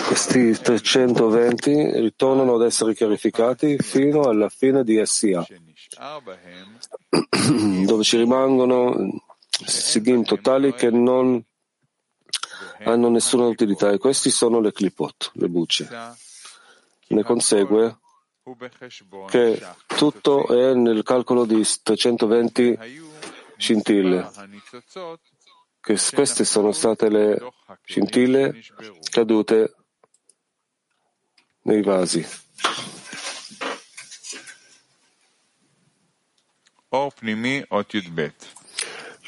questi 0.07 0.51
320 0.51 1.99
ritornano 1.99 2.55
ad 2.55 2.63
essere 2.63 2.93
chiarificati 2.93 3.77
fino 3.79 4.23
alla 4.23 4.49
fine 4.49 4.83
di 4.83 5.01
SIA 5.03 5.45
dove 7.85 8.03
ci 8.03 8.17
rimangono 8.17 9.23
Sigim 9.49 10.23
totali 10.23 10.73
che 10.73 10.91
non 10.91 11.41
hanno 12.83 13.09
nessuna 13.09 13.45
utilità 13.45 13.91
e 13.91 13.97
questi 13.97 14.29
sono 14.29 14.59
le 14.59 14.71
clipot, 14.71 15.31
le 15.35 15.47
bucce. 15.47 15.87
Ne 17.07 17.23
consegue 17.23 17.99
che 19.27 19.61
tutto 19.85 20.47
è 20.47 20.73
nel 20.73 21.03
calcolo 21.03 21.45
di 21.45 21.63
320 21.63 22.77
scintille, 23.57 24.31
che 25.81 25.97
queste 26.13 26.45
sono 26.45 26.71
state 26.71 27.09
le 27.09 27.51
scintille 27.83 28.61
cadute 29.09 29.75
nei 31.61 31.81
vasi. 31.81 32.25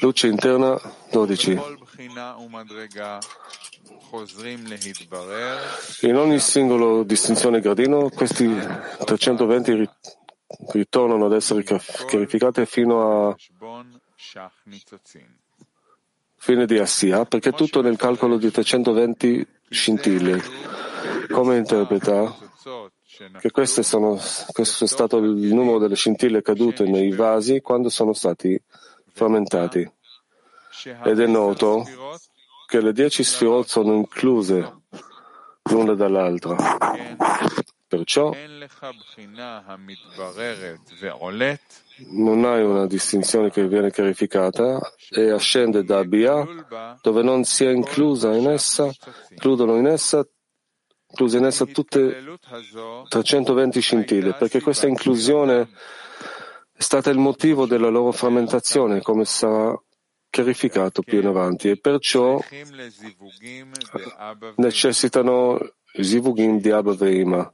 Luce 0.00 0.26
interna 0.28 0.80
12. 1.10 1.60
In 6.00 6.16
ogni 6.16 6.38
singolo 6.38 7.02
distinzione 7.02 7.60
gradino, 7.60 8.08
questi 8.10 8.48
320 9.04 9.88
ritornano 10.72 11.26
ad 11.26 11.32
essere 11.32 11.62
chiarificati 11.62 12.64
fino 12.66 13.28
a 13.28 13.36
fine 16.36 16.66
di 16.66 16.78
Assia, 16.78 17.24
perché 17.24 17.52
tutto 17.52 17.82
nel 17.82 17.96
calcolo 17.96 18.38
di 18.38 18.50
320 18.50 19.46
scintille. 19.68 20.42
Come 21.30 21.56
interpreta? 21.58 22.34
Che 23.40 23.66
sono, 23.82 24.18
questo 24.52 24.84
è 24.84 24.86
stato 24.86 25.18
il 25.18 25.52
numero 25.52 25.78
delle 25.78 25.96
scintille 25.96 26.40
cadute 26.40 26.84
nei 26.84 27.10
vasi 27.10 27.60
quando 27.60 27.88
sono 27.88 28.12
stati 28.12 28.60
frammentati. 29.12 29.90
Ed 31.04 31.18
è 31.18 31.26
noto 31.26 31.84
che 32.68 32.82
le 32.82 32.92
dieci 32.92 33.24
sfirot 33.24 33.66
sono 33.66 33.94
incluse 33.94 34.82
l'una 35.70 35.94
dall'altra. 35.94 36.54
Perciò 37.86 38.30
non 42.10 42.44
hai 42.44 42.62
una 42.62 42.86
distinzione 42.86 43.50
che 43.50 43.66
viene 43.66 43.90
chiarificata 43.90 44.78
e 45.08 45.30
ascende 45.30 45.82
da 45.82 46.04
Bia 46.04 46.46
dove 47.00 47.22
non 47.22 47.44
si 47.44 47.64
è 47.64 47.70
inclusa 47.70 48.34
in 48.34 48.50
essa, 48.50 48.92
includono 49.30 49.76
in 49.76 49.86
essa 49.86 50.22
incluse 51.10 51.38
in 51.38 51.46
essa 51.46 51.64
tutte 51.64 52.38
320 53.08 53.80
scintille, 53.80 54.34
perché 54.34 54.60
questa 54.60 54.86
inclusione 54.86 55.70
è 56.70 56.82
stata 56.82 57.08
il 57.08 57.16
motivo 57.16 57.64
della 57.64 57.88
loro 57.88 58.12
frammentazione, 58.12 59.00
come 59.00 59.24
sarà 59.24 59.74
chiarificato 60.30 61.02
più 61.02 61.20
in 61.20 61.26
avanti, 61.26 61.70
e 61.70 61.78
perciò 61.78 62.38
necessitano 64.56 65.58
zivugim 66.00 66.60
di 66.60 66.70
Abba 66.70 66.94
Veima, 66.94 67.52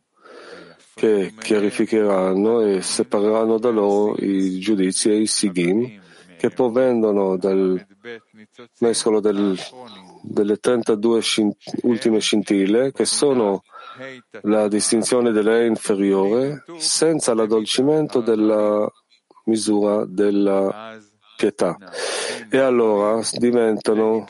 che 0.95 1.35
chiarificheranno 1.39 2.61
e 2.61 2.83
separeranno 2.83 3.59
da 3.59 3.71
loro 3.71 4.17
i 4.19 4.59
giudizi 4.61 5.11
e 5.11 5.21
i 5.21 5.27
sigim 5.27 6.03
che 6.37 6.51
provengono 6.51 7.37
dal 7.37 7.87
mescolo 8.81 9.21
del, 9.21 9.59
delle 10.23 10.57
32 10.59 11.21
scint- 11.23 11.57
ultime 11.83 12.21
scintille, 12.21 12.93
che 12.93 13.07
sono 13.07 13.63
la 14.43 14.69
distinzione 14.69 15.31
dell'E 15.31 15.67
inferiore, 15.67 16.65
senza 16.77 17.33
l'addolcimento 17.33 18.21
della 18.21 18.87
misura 19.45 20.05
della 20.05 20.99
pietà 21.37 21.77
e 22.51 22.59
allora 22.59 23.21
diventano 23.33 24.29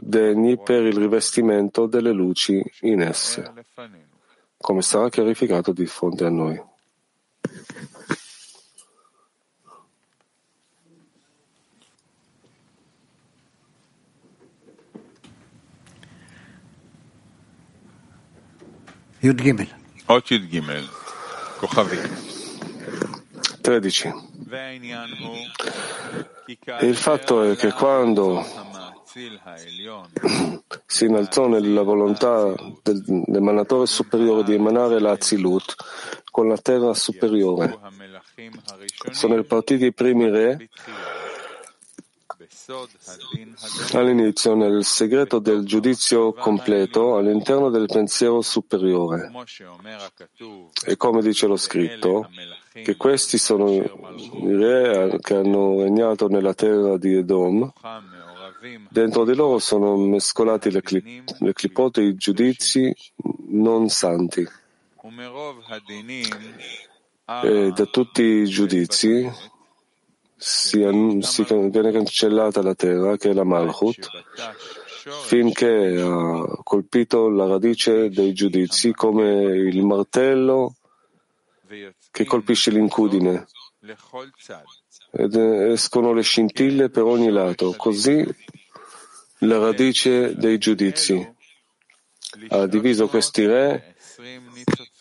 degni 0.00 0.58
per 0.58 0.84
il 0.84 0.96
rivestimento 0.96 1.86
delle 1.86 2.12
luci 2.12 2.62
in 2.80 3.02
esse, 3.02 3.52
come 4.58 4.82
sarà 4.82 5.08
chiarificato 5.08 5.72
di 5.72 5.86
fronte 5.86 6.24
a 6.24 6.30
noi. 6.30 6.60
Yud 19.20 19.40
Gimel. 19.40 19.68
Ot 20.06 20.30
Yud 20.30 20.46
Gimel. 20.48 20.88
Kohavim. 21.58 22.06
13. 23.62 24.12
Il 26.80 26.96
fatto 26.96 27.42
è 27.42 27.56
che 27.56 27.72
quando 27.72 28.44
si 30.86 31.04
innalzò 31.06 31.48
nella 31.48 31.82
volontà 31.82 32.54
dell'emanatore 32.82 33.86
superiore 33.86 34.44
di 34.44 34.54
emanare 34.54 35.00
la 35.00 35.16
Zilut 35.18 35.74
con 36.30 36.46
la 36.48 36.58
terra 36.58 36.94
superiore, 36.94 37.78
sono 39.10 39.36
ripartiti 39.36 39.86
i 39.86 39.92
primi 39.92 40.30
re 40.30 40.68
all'inizio 43.92 44.54
nel 44.54 44.84
segreto 44.84 45.38
del 45.38 45.64
giudizio 45.64 46.32
completo 46.32 47.16
all'interno 47.16 47.70
del 47.70 47.86
pensiero 47.86 48.40
superiore. 48.42 49.30
E 50.84 50.96
come 50.96 51.22
dice 51.22 51.46
lo 51.46 51.56
scritto, 51.56 52.28
che 52.82 52.96
questi 52.96 53.38
sono 53.38 53.70
i 53.70 54.54
re 54.54 55.16
che 55.20 55.34
hanno 55.34 55.82
regnato 55.82 56.28
nella 56.28 56.54
terra 56.54 56.96
di 56.98 57.14
Edom, 57.14 57.72
dentro 58.90 59.24
di 59.24 59.34
loro 59.34 59.58
sono 59.58 59.96
mescolati 59.96 60.70
le, 60.70 60.82
clip, 60.82 61.30
le 61.38 61.52
clipote 61.52 62.02
i 62.02 62.14
giudizi 62.16 62.94
non 63.48 63.88
santi. 63.88 64.46
E 67.42 67.72
da 67.74 67.84
tutti 67.86 68.22
i 68.22 68.44
giudizi 68.44 69.28
si, 70.36 71.18
si, 71.20 71.44
viene 71.48 71.92
cancellata 71.92 72.62
la 72.62 72.74
terra, 72.74 73.16
che 73.16 73.30
è 73.30 73.32
la 73.32 73.44
Malchut, 73.44 74.08
finché 75.24 76.00
ha 76.00 76.60
colpito 76.62 77.28
la 77.28 77.46
radice 77.46 78.10
dei 78.10 78.32
giudizi 78.32 78.92
come 78.92 79.30
il 79.56 79.82
martello 79.84 80.74
che 82.16 82.24
colpisce 82.24 82.70
l'incudine 82.70 83.46
ed 85.12 85.34
escono 85.36 86.14
le 86.14 86.22
scintille 86.22 86.88
per 86.88 87.02
ogni 87.02 87.30
lato. 87.30 87.74
Così 87.76 88.24
la 89.40 89.58
radice 89.58 90.34
dei 90.34 90.56
giudizi 90.56 91.34
ha 92.48 92.66
diviso 92.66 93.08
questi 93.08 93.44
re 93.44 93.96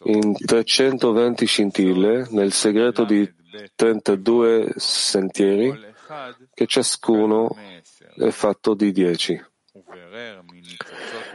in 0.04 0.36
320 0.36 1.45
scintille 1.45 2.28
nel 2.32 2.51
segreto 2.51 3.06
di 3.06 3.34
32 3.73 4.73
sentieri, 4.75 5.73
che 6.54 6.67
ciascuno 6.67 7.56
è 8.17 8.30
fatto 8.30 8.73
di 8.73 8.91
10. 8.91 9.41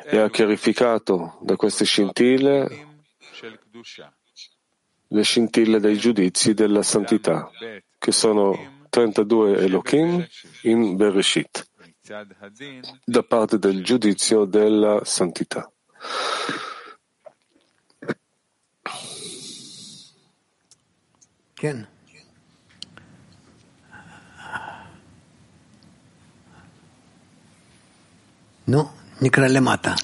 E 0.05 0.19
ha 0.19 0.29
chiarificato 0.29 1.39
da 1.41 1.57
queste 1.57 1.87
scintille 1.87 2.89
le 5.13 5.23
scintille 5.23 5.81
dei 5.81 5.97
giudizi 5.97 6.55
della 6.55 6.83
santità, 6.83 7.51
che 7.99 8.13
sono 8.13 8.85
32 8.89 9.59
Elohim 9.59 10.27
in 10.63 10.97
Bereshit, 10.97 11.67
da 13.05 13.23
parte 13.23 13.59
del 13.59 13.83
giudizio 13.83 14.45
della 14.45 15.01
santità. 15.05 15.71
Ken. 21.55 21.87
No, 28.65 28.95
Nikra 29.19 29.49
Lemata. 29.49 29.95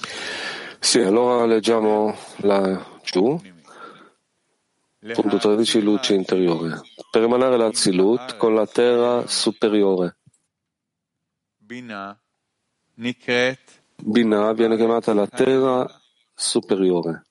Sì, 0.79 0.99
allora 0.99 1.45
leggiamo 1.45 2.15
laggiù 2.37 3.41
punto 5.13 5.37
13, 5.37 5.81
luce 5.81 6.13
interiore. 6.13 6.81
Per 7.09 7.21
emanare 7.21 7.57
la 7.57 7.71
Zilut 7.73 8.37
con 8.37 8.53
la 8.53 8.65
terra 8.65 9.27
superiore. 9.27 10.17
Bina 11.57 12.19
viene 14.53 14.75
chiamata 14.75 15.13
la 15.13 15.27
terra 15.27 15.87
superiore. 16.33 17.25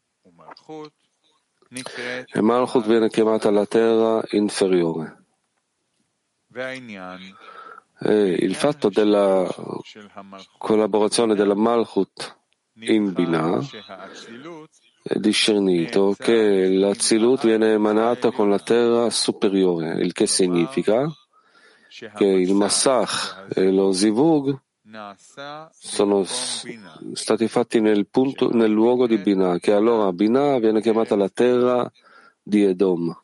E 2.33 2.41
Malchut 2.41 2.87
viene 2.87 3.09
chiamata 3.09 3.51
la 3.51 3.67
terra 3.67 4.23
inferiore. 4.31 5.25
E 7.99 8.29
il 8.41 8.55
fatto 8.55 8.89
della 8.89 9.49
collaborazione 10.59 11.35
della 11.35 11.55
Malchut 11.55 12.39
in 12.75 13.13
Binah 13.13 13.61
discernito 15.15 16.15
che 16.19 16.69
la 16.69 16.93
Zilut 16.95 17.45
viene 17.45 17.73
emanata 17.73 18.31
con 18.31 18.49
la 18.49 18.59
terra 18.59 19.09
superiore, 19.11 20.01
il 20.01 20.13
che 20.13 20.27
significa 20.27 21.07
che 22.15 22.25
il 22.27 22.55
Massach 22.55 23.47
e 23.55 23.71
lo 23.71 23.93
Zivug 23.93 24.61
sono 25.71 26.25
stati 26.25 27.49
fatti 27.49 27.81
nel, 27.81 28.07
punto, 28.07 28.51
nel 28.51 28.71
luogo 28.71 29.07
di 29.07 29.19
Binah, 29.19 29.59
che 29.59 29.73
allora 29.73 30.13
Binah 30.13 30.59
viene 30.59 30.81
chiamata 30.81 31.17
la 31.17 31.29
terra 31.29 31.91
di 32.43 32.65
Edom. 32.65 33.17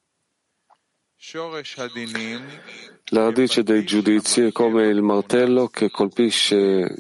La 3.12 3.24
radice 3.24 3.62
dei 3.62 3.84
giudizi 3.84 4.40
è 4.40 4.52
come 4.52 4.86
il 4.86 5.02
martello 5.02 5.68
che 5.68 5.90
colpisce 5.90 6.96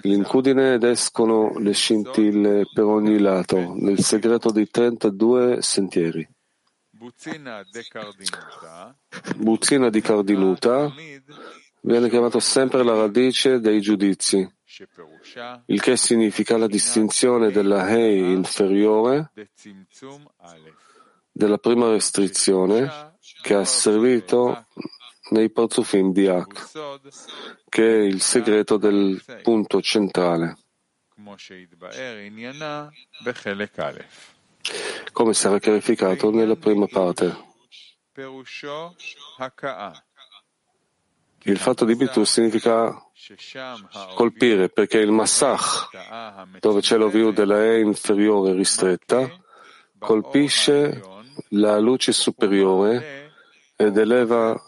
l'incudine 0.00 0.72
ed 0.74 0.84
escono 0.84 1.58
le 1.58 1.72
scintille 1.72 2.64
per 2.72 2.84
ogni 2.84 3.18
lato, 3.18 3.74
nel 3.74 3.98
segreto 3.98 4.50
di 4.50 4.70
32 4.70 5.60
sentieri. 5.60 6.26
Buzzina 9.36 9.90
di 9.90 10.00
Cardinuta 10.00 10.90
viene 11.82 12.08
chiamato 12.08 12.40
sempre 12.40 12.82
la 12.84 12.94
radice 12.94 13.60
dei 13.60 13.82
giudizi, 13.82 14.50
il 15.66 15.80
che 15.82 15.96
significa 15.98 16.56
la 16.56 16.68
distinzione 16.68 17.50
della 17.50 17.86
Hei 17.86 18.32
inferiore 18.32 19.30
della 21.30 21.58
prima 21.58 21.90
restrizione 21.90 23.11
che 23.42 23.54
ha 23.54 23.64
servito 23.64 24.66
nei 25.30 25.50
Parzufim 25.50 26.12
di 26.12 26.26
Ak, 26.26 26.70
che 27.68 27.98
è 27.98 28.02
il 28.02 28.20
segreto 28.20 28.76
del 28.76 29.22
punto 29.42 29.80
centrale. 29.80 30.56
Come 35.12 35.34
sarà 35.34 35.58
chiarificato 35.58 36.30
nella 36.30 36.56
prima 36.56 36.86
parte. 36.86 37.50
Il 41.44 41.58
fatto 41.58 41.84
di 41.84 41.96
Bitu 41.96 42.24
significa 42.24 42.94
colpire 44.14 44.68
perché 44.68 44.98
il 44.98 45.10
Massach, 45.10 45.88
dove 46.60 46.80
c'è 46.80 46.96
l'ovio 46.96 47.30
della 47.30 47.64
E 47.64 47.80
inferiore 47.80 48.52
ristretta, 48.52 49.30
colpisce 49.98 51.00
la 51.50 51.78
luce 51.78 52.12
superiore 52.12 53.30
ed 53.76 53.96
eleva 53.96 54.60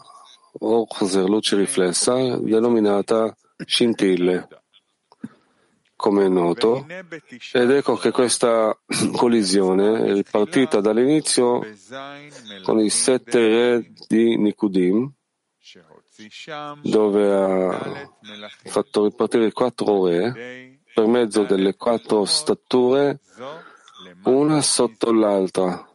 Orzer, 0.61 1.29
luce 1.29 1.57
riflessa, 1.57 2.37
denominata 2.39 3.37
scintille, 3.67 4.49
come 5.97 6.27
è 6.27 6.29
noto, 6.29 6.87
ed 7.53 7.71
ecco 7.71 7.97
che 7.97 8.11
questa 8.13 8.79
collisione 9.17 10.19
è 10.19 10.23
partita 10.23 10.81
dall'inizio 10.81 11.61
con 12.63 12.79
i 12.79 12.89
sette 12.89 13.49
re 13.49 13.93
di 14.07 14.37
Nikudim, 14.37 15.11
dove 16.83 17.35
ha 17.35 18.09
fatto 18.65 19.05
ripartire 19.05 19.47
i 19.47 19.53
quattro 19.53 20.07
re 20.07 20.79
per 20.95 21.07
mezzo 21.07 21.43
delle 21.43 21.75
quattro 21.75 22.25
stature, 22.25 23.19
una 24.25 24.63
sotto 24.63 25.13
l'altra, 25.13 25.89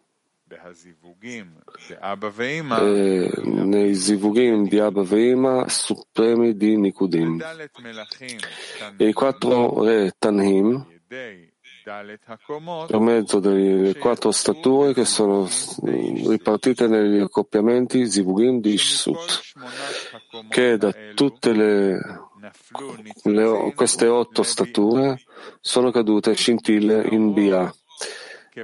e 2.81 3.31
nei 3.43 3.93
zivugim 3.93 4.67
di 4.67 4.79
Abba 4.79 5.03
Veima 5.03 5.67
supremi 5.69 6.55
di 6.55 6.77
Nikudim. 6.77 7.41
E 8.97 9.07
i 9.07 9.13
quattro 9.13 9.83
re 9.83 10.13
Tanhim 10.17 10.85
per 12.87 12.99
mezzo 12.99 13.39
delle 13.39 13.97
quattro 13.97 14.31
stature 14.31 14.93
che 14.93 15.05
sono 15.05 15.47
ripartite 15.81 16.87
negli 16.87 17.19
accoppiamenti 17.19 18.09
Zivugim 18.09 18.59
di 18.59 18.77
Shsut, 18.77 19.41
che 20.49 20.77
da 20.77 20.93
tutte 21.15 21.53
le, 21.53 21.99
le, 23.23 23.73
queste 23.75 24.07
otto 24.07 24.43
stature 24.43 25.19
sono 25.59 25.89
cadute 25.89 26.33
scintille 26.33 27.07
in 27.09 27.33
Bia. 27.33 27.73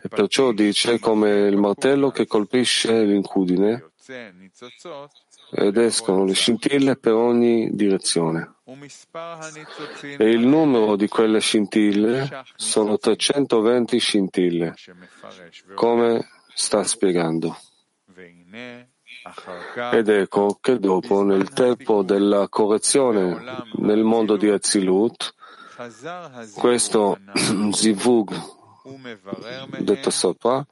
E 0.01 0.07
perciò 0.09 0.51
dice 0.51 0.99
come 0.99 1.47
il 1.47 1.57
martello 1.57 2.11
che 2.11 2.27
colpisce 2.27 3.03
l'incudine 3.03 3.91
ed 5.51 5.77
escono 5.77 6.25
le 6.25 6.33
scintille 6.33 6.95
per 6.95 7.13
ogni 7.13 7.69
direzione. 7.73 8.55
E 10.17 10.29
il 10.29 10.45
numero 10.45 10.95
di 10.95 11.07
quelle 11.07 11.39
scintille 11.39 12.43
sono 12.55 12.97
320 12.97 13.97
scintille, 13.97 14.73
come 15.75 16.27
sta 16.53 16.83
spiegando. 16.83 17.57
Ed 19.91 20.09
ecco 20.09 20.57
che 20.61 20.77
dopo, 20.77 21.23
nel 21.23 21.49
tempo 21.49 22.03
della 22.03 22.47
correzione 22.47 23.63
nel 23.77 24.03
mondo 24.03 24.35
di 24.35 24.49
Azilut, 24.49 25.33
questo 26.55 27.19
Zivug 27.71 28.54
detto 29.79 30.09
sopra, 30.09 30.65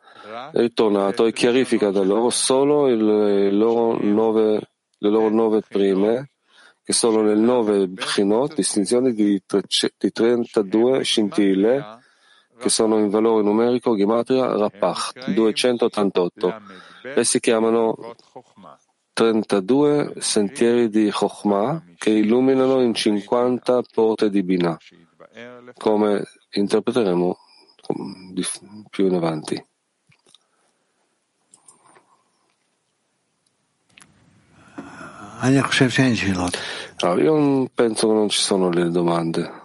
è 0.52 0.60
ritornato 0.60 1.26
e 1.26 1.34
chiarifica 1.34 1.90
da 1.90 2.04
loro 2.04 2.30
solo 2.30 2.86
le 2.86 3.52
loro 3.52 3.98
nove, 4.02 4.60
le 4.98 5.10
loro 5.10 5.30
nove 5.30 5.62
prime, 5.68 6.30
che 6.84 6.94
sono 6.94 7.24
le 7.24 7.36
nove 7.36 7.88
bchinot, 7.88 8.56
distinzioni 8.56 9.14
di, 9.14 9.42
di 9.98 10.12
32 10.12 11.04
scintille, 11.04 12.00
che 12.60 12.70
sono 12.70 13.00
in 13.00 13.10
valore 13.10 13.42
numerico 13.42 13.96
Gematria 13.96 14.56
Rapach, 14.58 15.32
288, 15.32 16.62
e 17.16 17.24
si 17.24 17.40
chiamano 17.40 18.16
32 19.14 20.14
sentieri 20.20 20.90
di 20.90 21.10
Chokhmah 21.12 21.84
che 21.98 22.12
illuminano 22.12 22.82
in 22.82 22.94
50 22.94 23.82
porte 23.92 24.30
di 24.30 24.44
Binah, 24.44 24.78
come 25.78 26.24
interpreteremo 26.52 27.38
più 28.90 29.08
in 29.08 29.14
avanti. 29.14 29.66
Allora, 37.00 37.22
io 37.22 37.70
penso 37.74 38.08
che 38.08 38.14
non 38.14 38.30
ci 38.30 38.40
sono 38.40 38.70
le 38.70 38.90
domande. 38.90 39.62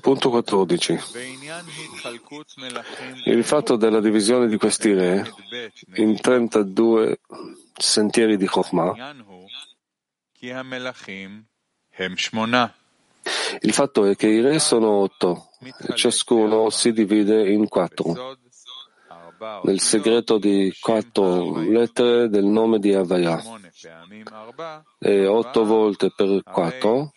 Punto 0.00 0.30
14. 0.30 0.98
Il 3.24 3.44
fatto 3.44 3.76
della 3.76 4.00
divisione 4.00 4.48
di 4.48 4.56
questi 4.56 4.92
re 4.92 5.30
in 5.94 6.20
32 6.20 7.20
sentieri 7.74 8.36
di 8.36 8.46
Chokhmah 8.46 9.14
il 13.60 13.72
fatto 13.72 14.06
è 14.06 14.16
che 14.16 14.28
i 14.28 14.40
re 14.40 14.58
sono 14.58 14.88
otto 15.02 15.50
e 15.60 15.94
ciascuno 15.94 16.70
si 16.70 16.92
divide 16.92 17.50
in 17.50 17.68
quattro. 17.68 18.38
Nel 19.62 19.80
segreto 19.80 20.38
di 20.38 20.74
quattro 20.78 21.58
lettere 21.58 22.28
del 22.28 22.44
nome 22.44 22.78
di 22.78 22.94
Avaya 22.94 23.42
e 24.98 25.26
otto 25.26 25.64
volte 25.64 26.12
per 26.14 26.42
quattro, 26.42 27.12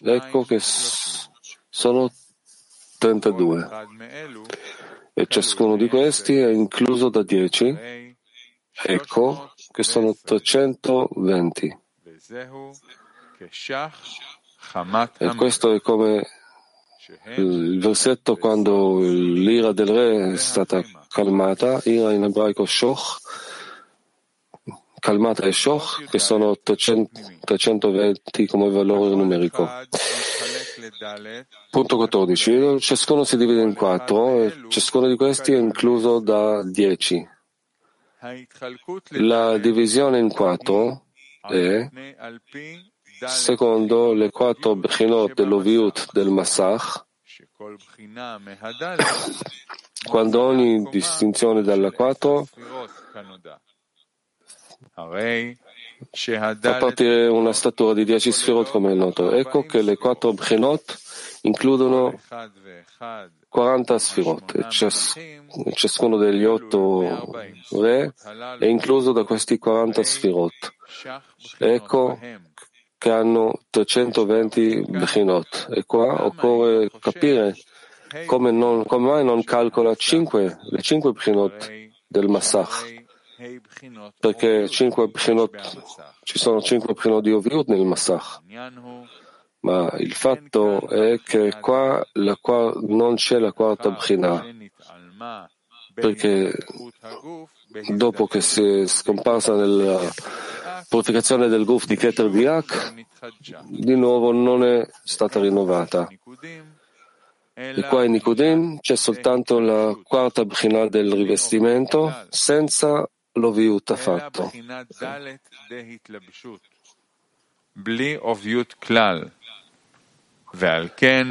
ecco 0.00 0.44
che 0.44 0.58
sono 0.60 2.10
32 2.98 3.68
e 5.14 5.26
ciascuno 5.28 5.76
di 5.76 5.88
questi 5.88 6.36
è 6.36 6.48
incluso 6.48 7.08
da 7.08 7.22
10, 7.22 8.16
ecco 8.82 9.52
che 9.70 9.82
sono 9.82 10.14
320. 10.20 11.78
E 15.18 15.34
questo 15.34 15.72
è 15.72 15.80
come 15.80 16.26
il 17.36 17.80
versetto 17.80 18.36
quando 18.36 18.98
l'ira 19.00 19.72
del 19.72 19.86
re 19.86 20.32
è 20.32 20.36
stata 20.36 20.82
calmata, 21.08 21.80
ira 21.84 22.12
in 22.12 22.24
ebraico 22.24 22.66
shoch, 22.66 23.18
calmata 24.98 25.46
e 25.46 25.52
shoch, 25.52 26.04
che 26.10 26.18
sono 26.18 26.56
320 26.58 28.46
come 28.46 28.68
valore 28.68 29.14
numerico. 29.14 29.66
Punto 31.70 31.96
14. 31.96 32.78
Ciascuno 32.80 33.24
si 33.24 33.36
divide 33.36 33.62
in 33.62 33.74
quattro 33.74 34.42
e 34.42 34.64
ciascuno 34.68 35.08
di 35.08 35.16
questi 35.16 35.52
è 35.52 35.58
incluso 35.58 36.18
da 36.20 36.62
10. 36.62 37.28
La 39.20 39.58
divisione 39.58 40.18
in 40.18 40.30
quattro 40.30 41.06
è 41.48 41.88
secondo 43.26 44.12
le 44.12 44.30
quattro 44.30 44.76
Bechinot 44.76 45.34
dell'Oviut 45.34 46.12
del 46.12 46.30
Masach, 46.30 47.06
quando 50.08 50.42
ogni 50.42 50.82
distinzione 50.90 51.62
dalla 51.62 51.90
quattro 51.90 52.46
fa 56.60 56.78
partire 56.78 57.26
una 57.26 57.52
statura 57.52 57.92
di 57.92 58.04
dieci 58.04 58.30
sfirot 58.30 58.70
come 58.70 58.92
è 58.92 58.94
noto. 58.94 59.32
Ecco 59.32 59.64
che 59.64 59.82
le 59.82 59.96
quattro 59.96 60.32
Bechinot 60.32 60.98
includono 61.42 62.18
40 63.48 63.98
sfirot 63.98 64.54
e, 64.54 64.66
cias- 64.70 65.18
ciascuno 65.72 66.16
degli 66.16 66.44
otto 66.44 67.32
re 67.70 68.14
è 68.58 68.66
incluso 68.66 69.12
da 69.12 69.24
questi 69.24 69.58
40 69.58 70.02
sfirot. 70.02 70.74
Ecco 71.58 72.18
che 72.98 73.10
hanno 73.10 73.60
320 73.70 74.84
Bechinot. 74.88 75.68
E 75.70 75.84
qua 75.84 76.24
occorre 76.26 76.90
capire 76.98 77.54
come, 78.26 78.50
non, 78.50 78.84
come 78.84 79.06
mai 79.06 79.24
non 79.24 79.44
calcola 79.44 79.94
5, 79.94 80.58
le 80.70 80.82
5 80.82 81.12
Bechinot 81.12 81.70
del 82.06 82.28
Massach. 82.28 82.96
Perché 84.18 84.68
5 84.68 85.08
Bechinot, 85.08 85.82
ci 86.24 86.38
sono 86.38 86.60
5 86.60 86.92
Bechinot 86.92 87.22
di 87.22 87.32
Oviut 87.32 87.68
nel 87.68 87.84
Massach. 87.84 88.40
Ma 89.60 89.90
il 89.98 90.12
fatto 90.12 90.88
è 90.88 91.20
che 91.20 91.54
qua 91.60 92.04
la, 92.12 92.38
non 92.86 93.14
c'è 93.14 93.38
la 93.38 93.52
quarta 93.52 93.90
Bechina. 93.90 94.44
Perché 95.94 96.52
dopo 97.86 98.26
che 98.26 98.40
si 98.40 98.62
è 98.62 98.86
scomparsa 98.86 99.54
nella 99.54 100.00
purificazione 100.88 101.48
del 101.48 101.64
Guf 101.64 101.86
di 101.86 101.96
Keter 101.96 102.30
Diak, 102.30 103.04
di 103.68 103.94
nuovo 103.94 104.32
non 104.32 104.64
è 104.64 104.86
stata 105.04 105.40
rinnovata. 105.40 106.08
E 107.54 107.84
qua 107.88 108.04
in 108.04 108.12
Nikudim 108.12 108.78
c'è 108.78 108.94
soltanto 108.94 109.58
la 109.58 109.98
quarta 110.04 110.44
bchina 110.44 110.86
del 110.88 111.12
rivestimento 111.12 112.26
senza 112.28 113.08
l'oviut 113.32 113.90
affatto. 113.90 114.52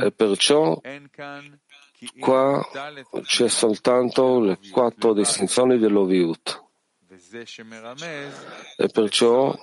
E 0.04 0.12
perciò 0.12 0.82
qua 2.20 2.64
c'è 3.24 3.48
soltanto 3.48 4.40
le 4.40 4.60
quattro 4.72 5.14
distinzioni 5.14 5.78
dell'oviut. 5.78 6.66
E 8.78 8.88
perciò 8.92 9.58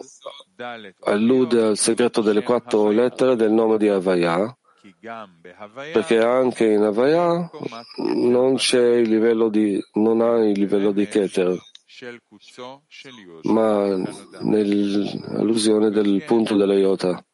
allude 1.05 1.63
al 1.63 1.77
segreto 1.77 2.21
delle 2.21 2.43
quattro 2.43 2.91
lettere 2.91 3.37
del 3.37 3.53
nome 3.53 3.79
di 3.79 3.89
Havaya, 3.89 4.57
perché 5.93 6.19
anche 6.19 6.65
in 6.67 6.83
Havaya 6.83 7.51
non 7.99 8.57
c'è 8.57 8.97
il 8.97 9.09
livello 9.09 9.49
di, 9.49 9.81
non 9.95 10.21
ha 10.21 10.45
il 10.45 10.59
livello 10.59 10.91
di 10.93 11.07
Keter, 11.07 11.57
ma 13.43 13.97
nell'allusione 14.41 15.91
del 15.91 16.25
punto 16.25 16.57
della 16.57 16.75
Iota, 16.75 17.25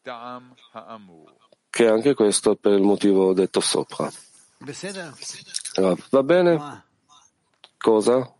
che 1.69 1.87
anche 1.87 2.13
questo 2.13 2.55
per 2.55 2.73
il 2.73 2.83
motivo 2.83 3.33
detto 3.33 3.59
sopra. 3.59 4.11
Ah, 5.75 5.95
va 6.11 6.23
bene? 6.23 6.83
Cosa? 7.77 8.33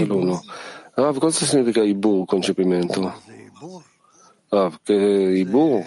Eh, 0.00 0.04
L'uno. 0.04 0.42
Rav, 0.94 1.18
cosa 1.18 1.44
significa 1.44 1.82
Ibu, 1.82 2.24
concepimento? 2.24 3.22
Rav, 4.48 4.78
che 4.82 4.94
Ibur? 4.94 5.84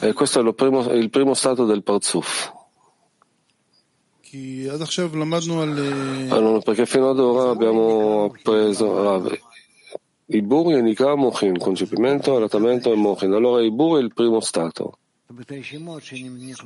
E 0.00 0.08
eh, 0.08 0.12
questo 0.12 0.40
è 0.40 0.54
primo, 0.54 0.82
il 0.92 1.10
primo 1.10 1.34
stato 1.34 1.64
del 1.64 1.82
Parzuf. 1.82 2.52
Allora, 6.30 6.60
perché 6.60 6.86
fino 6.86 7.10
ad 7.10 7.18
ora 7.18 7.50
abbiamo 7.50 8.24
appreso 8.24 9.02
Rav, 9.02 9.38
Ibur 10.26 10.72
indica 10.72 11.14
Mochin, 11.14 11.56
concepimento, 11.58 12.36
allattamento 12.36 12.92
e 12.92 12.96
Mochin. 12.96 13.32
Allora 13.32 13.62
Ibur 13.62 13.98
è 13.98 14.02
il 14.02 14.12
primo 14.12 14.40
stato. 14.40 14.98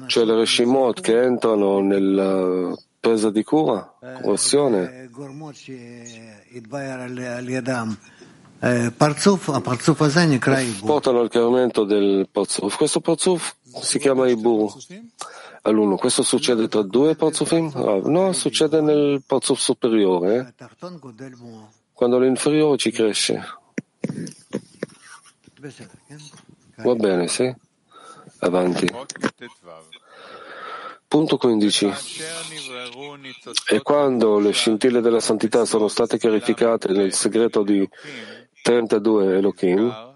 Cioè 0.06 0.24
le 0.24 0.34
Reshimot 0.34 1.00
che 1.00 1.22
entrano 1.22 1.80
nella 1.80 2.74
presa 2.98 3.30
di 3.30 3.42
cura, 3.42 3.96
correzione, 4.22 5.08
portano 10.84 11.20
al 11.20 11.30
chiarimento 11.30 11.84
del 11.84 12.28
Parzuf. 12.30 12.76
Questo 12.76 13.00
Parzuf 13.00 13.56
si 13.80 13.98
chiama 13.98 14.28
Ibur. 14.28 14.74
All'uno, 15.62 15.96
questo 15.96 16.22
succede 16.22 16.68
tra 16.68 16.82
due 16.82 17.14
Parzufim? 17.16 17.70
No, 18.04 18.32
succede 18.32 18.80
nel 18.80 19.22
Parzuf 19.26 19.60
superiore, 19.60 20.54
quando 21.92 22.18
l'inferiore 22.18 22.78
ci 22.78 22.90
cresce. 22.90 23.42
Va 26.76 26.94
bene, 26.94 27.28
sì? 27.28 27.54
Avanti. 28.38 28.90
Punto 31.06 31.36
15. 31.36 31.92
E 33.68 33.82
quando 33.82 34.38
le 34.38 34.52
scintille 34.52 35.00
della 35.00 35.20
santità 35.20 35.66
sono 35.66 35.88
state 35.88 36.16
chiarificate 36.16 36.92
nel 36.92 37.12
segreto 37.12 37.62
di 37.62 37.86
32 38.62 39.36
Elohim, 39.36 40.09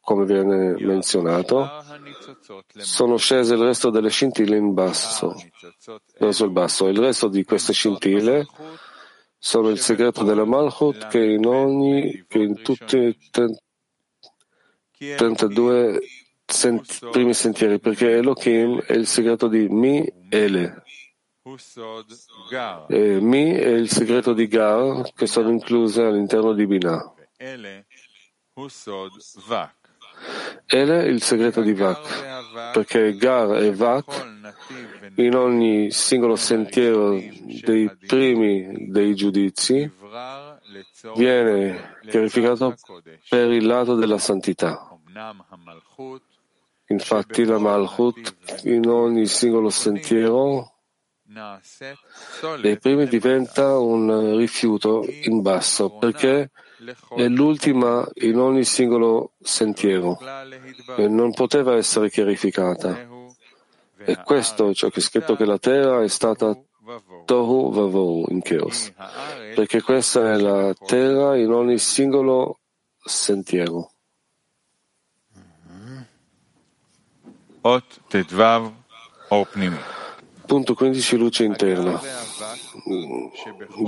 come 0.00 0.24
viene 0.24 0.74
menzionato, 0.78 1.68
sono 2.76 3.16
scese 3.16 3.54
il 3.54 3.60
resto 3.60 3.90
delle 3.90 4.10
scintille 4.10 4.56
in 4.56 4.72
basso, 4.72 5.34
verso 6.18 6.44
il 6.44 6.50
basso. 6.50 6.88
Il 6.88 6.98
resto 6.98 7.28
di 7.28 7.44
queste 7.44 7.72
scintille 7.72 8.46
sono 9.38 9.68
il 9.68 9.78
segreto 9.78 10.24
della 10.24 10.44
Malchut 10.44 11.06
che 11.08 11.24
in 11.24 11.46
ogni, 11.46 12.24
che 12.26 12.38
in 12.38 12.62
tutti 12.62 12.96
i 12.96 13.16
32 15.16 16.00
sent, 16.44 17.10
primi 17.10 17.32
sentieri, 17.32 17.78
perché 17.78 18.16
Elohim 18.16 18.80
è 18.80 18.92
il 18.92 19.06
segreto 19.06 19.48
di 19.48 19.68
Mi 19.68 20.06
Ele. 20.28 20.82
E 22.88 23.20
Mi 23.20 23.50
è 23.52 23.68
il 23.68 23.88
segreto 23.88 24.32
di 24.34 24.46
Gar, 24.46 25.12
che 25.14 25.26
sono 25.26 25.50
incluse 25.50 26.02
all'interno 26.02 26.52
di 26.52 26.66
Binah. 26.66 27.14
Ele 30.66 31.04
è 31.04 31.06
il 31.06 31.22
segreto 31.22 31.62
di 31.62 31.72
Vak, 31.72 32.72
perché 32.72 33.16
Gar 33.16 33.62
e 33.62 33.72
Vak 33.72 34.38
in 35.16 35.34
ogni 35.34 35.90
singolo 35.90 36.36
sentiero 36.36 37.18
dei 37.64 37.90
primi 38.06 38.88
dei 38.90 39.14
giudizi 39.14 39.90
viene 41.16 41.96
chiarificato 42.06 42.74
per 43.28 43.50
il 43.50 43.66
lato 43.66 43.94
della 43.94 44.18
santità. 44.18 44.88
Infatti 46.86 47.44
la 47.44 47.58
Malchut 47.58 48.62
in 48.64 48.88
ogni 48.88 49.26
singolo 49.26 49.70
sentiero 49.70 50.74
dei 52.60 52.78
primi 52.78 53.06
diventa 53.06 53.78
un 53.78 54.36
rifiuto 54.36 55.06
in 55.22 55.42
basso 55.42 55.96
perché 55.98 56.50
è 57.16 57.28
l'ultima 57.28 58.08
in 58.22 58.38
ogni 58.38 58.64
singolo 58.64 59.32
sentiero 59.40 60.18
e 60.96 61.08
non 61.08 61.32
poteva 61.32 61.76
essere 61.76 62.10
chiarificata. 62.10 63.08
E 64.02 64.18
questo 64.24 64.70
è 64.70 64.74
ciò 64.74 64.88
che 64.88 65.00
è 65.00 65.02
scritto 65.02 65.36
che 65.36 65.44
la 65.44 65.58
terra 65.58 66.02
è 66.02 66.08
stata 66.08 66.58
Tohu 67.26 67.70
Vavou 67.70 68.24
in 68.30 68.40
Chaos, 68.40 68.92
perché 69.54 69.82
questa 69.82 70.32
è 70.32 70.36
la 70.38 70.74
terra 70.74 71.36
in 71.36 71.52
ogni 71.52 71.78
singolo 71.78 72.60
sentiero. 73.04 73.92
Punto 80.46 80.74
15 80.74 81.16
luce 81.16 81.44
interna. 81.44 82.00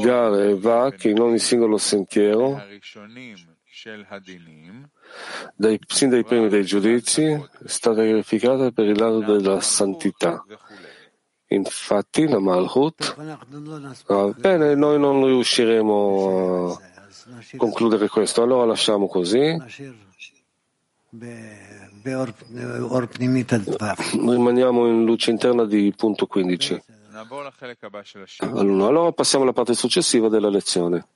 Gare 0.02 0.50
e 0.50 0.58
Vak 0.58 1.04
in 1.04 1.20
ogni 1.20 1.38
singolo 1.38 1.78
sentiero, 1.78 2.60
dai, 5.54 5.78
sin 5.86 6.10
dai 6.10 6.24
primi 6.24 6.48
dei 6.48 6.64
giudizi, 6.64 7.24
è 7.24 7.48
stata 7.64 8.02
verificata 8.02 8.70
per 8.70 8.86
il 8.86 8.98
lato 8.98 9.20
della 9.20 9.60
santità. 9.60 10.44
Infatti 11.48 12.28
la 12.28 12.38
Malhut, 12.38 13.14
ah, 14.06 14.32
bene, 14.36 14.74
noi 14.74 14.98
non 14.98 15.24
riusciremo 15.24 16.70
a 16.70 16.78
concludere 17.56 18.08
questo, 18.08 18.42
allora 18.42 18.64
lasciamo 18.64 19.06
così. 19.06 19.56
Rimaniamo 24.12 24.86
in 24.86 25.04
luce 25.04 25.30
interna 25.30 25.66
di 25.66 25.92
punto 25.94 26.26
15. 26.26 26.82
Allora 28.40 29.12
passiamo 29.12 29.44
alla 29.44 29.52
parte 29.52 29.74
successiva 29.74 30.28
della 30.28 30.48
lezione. 30.48 31.06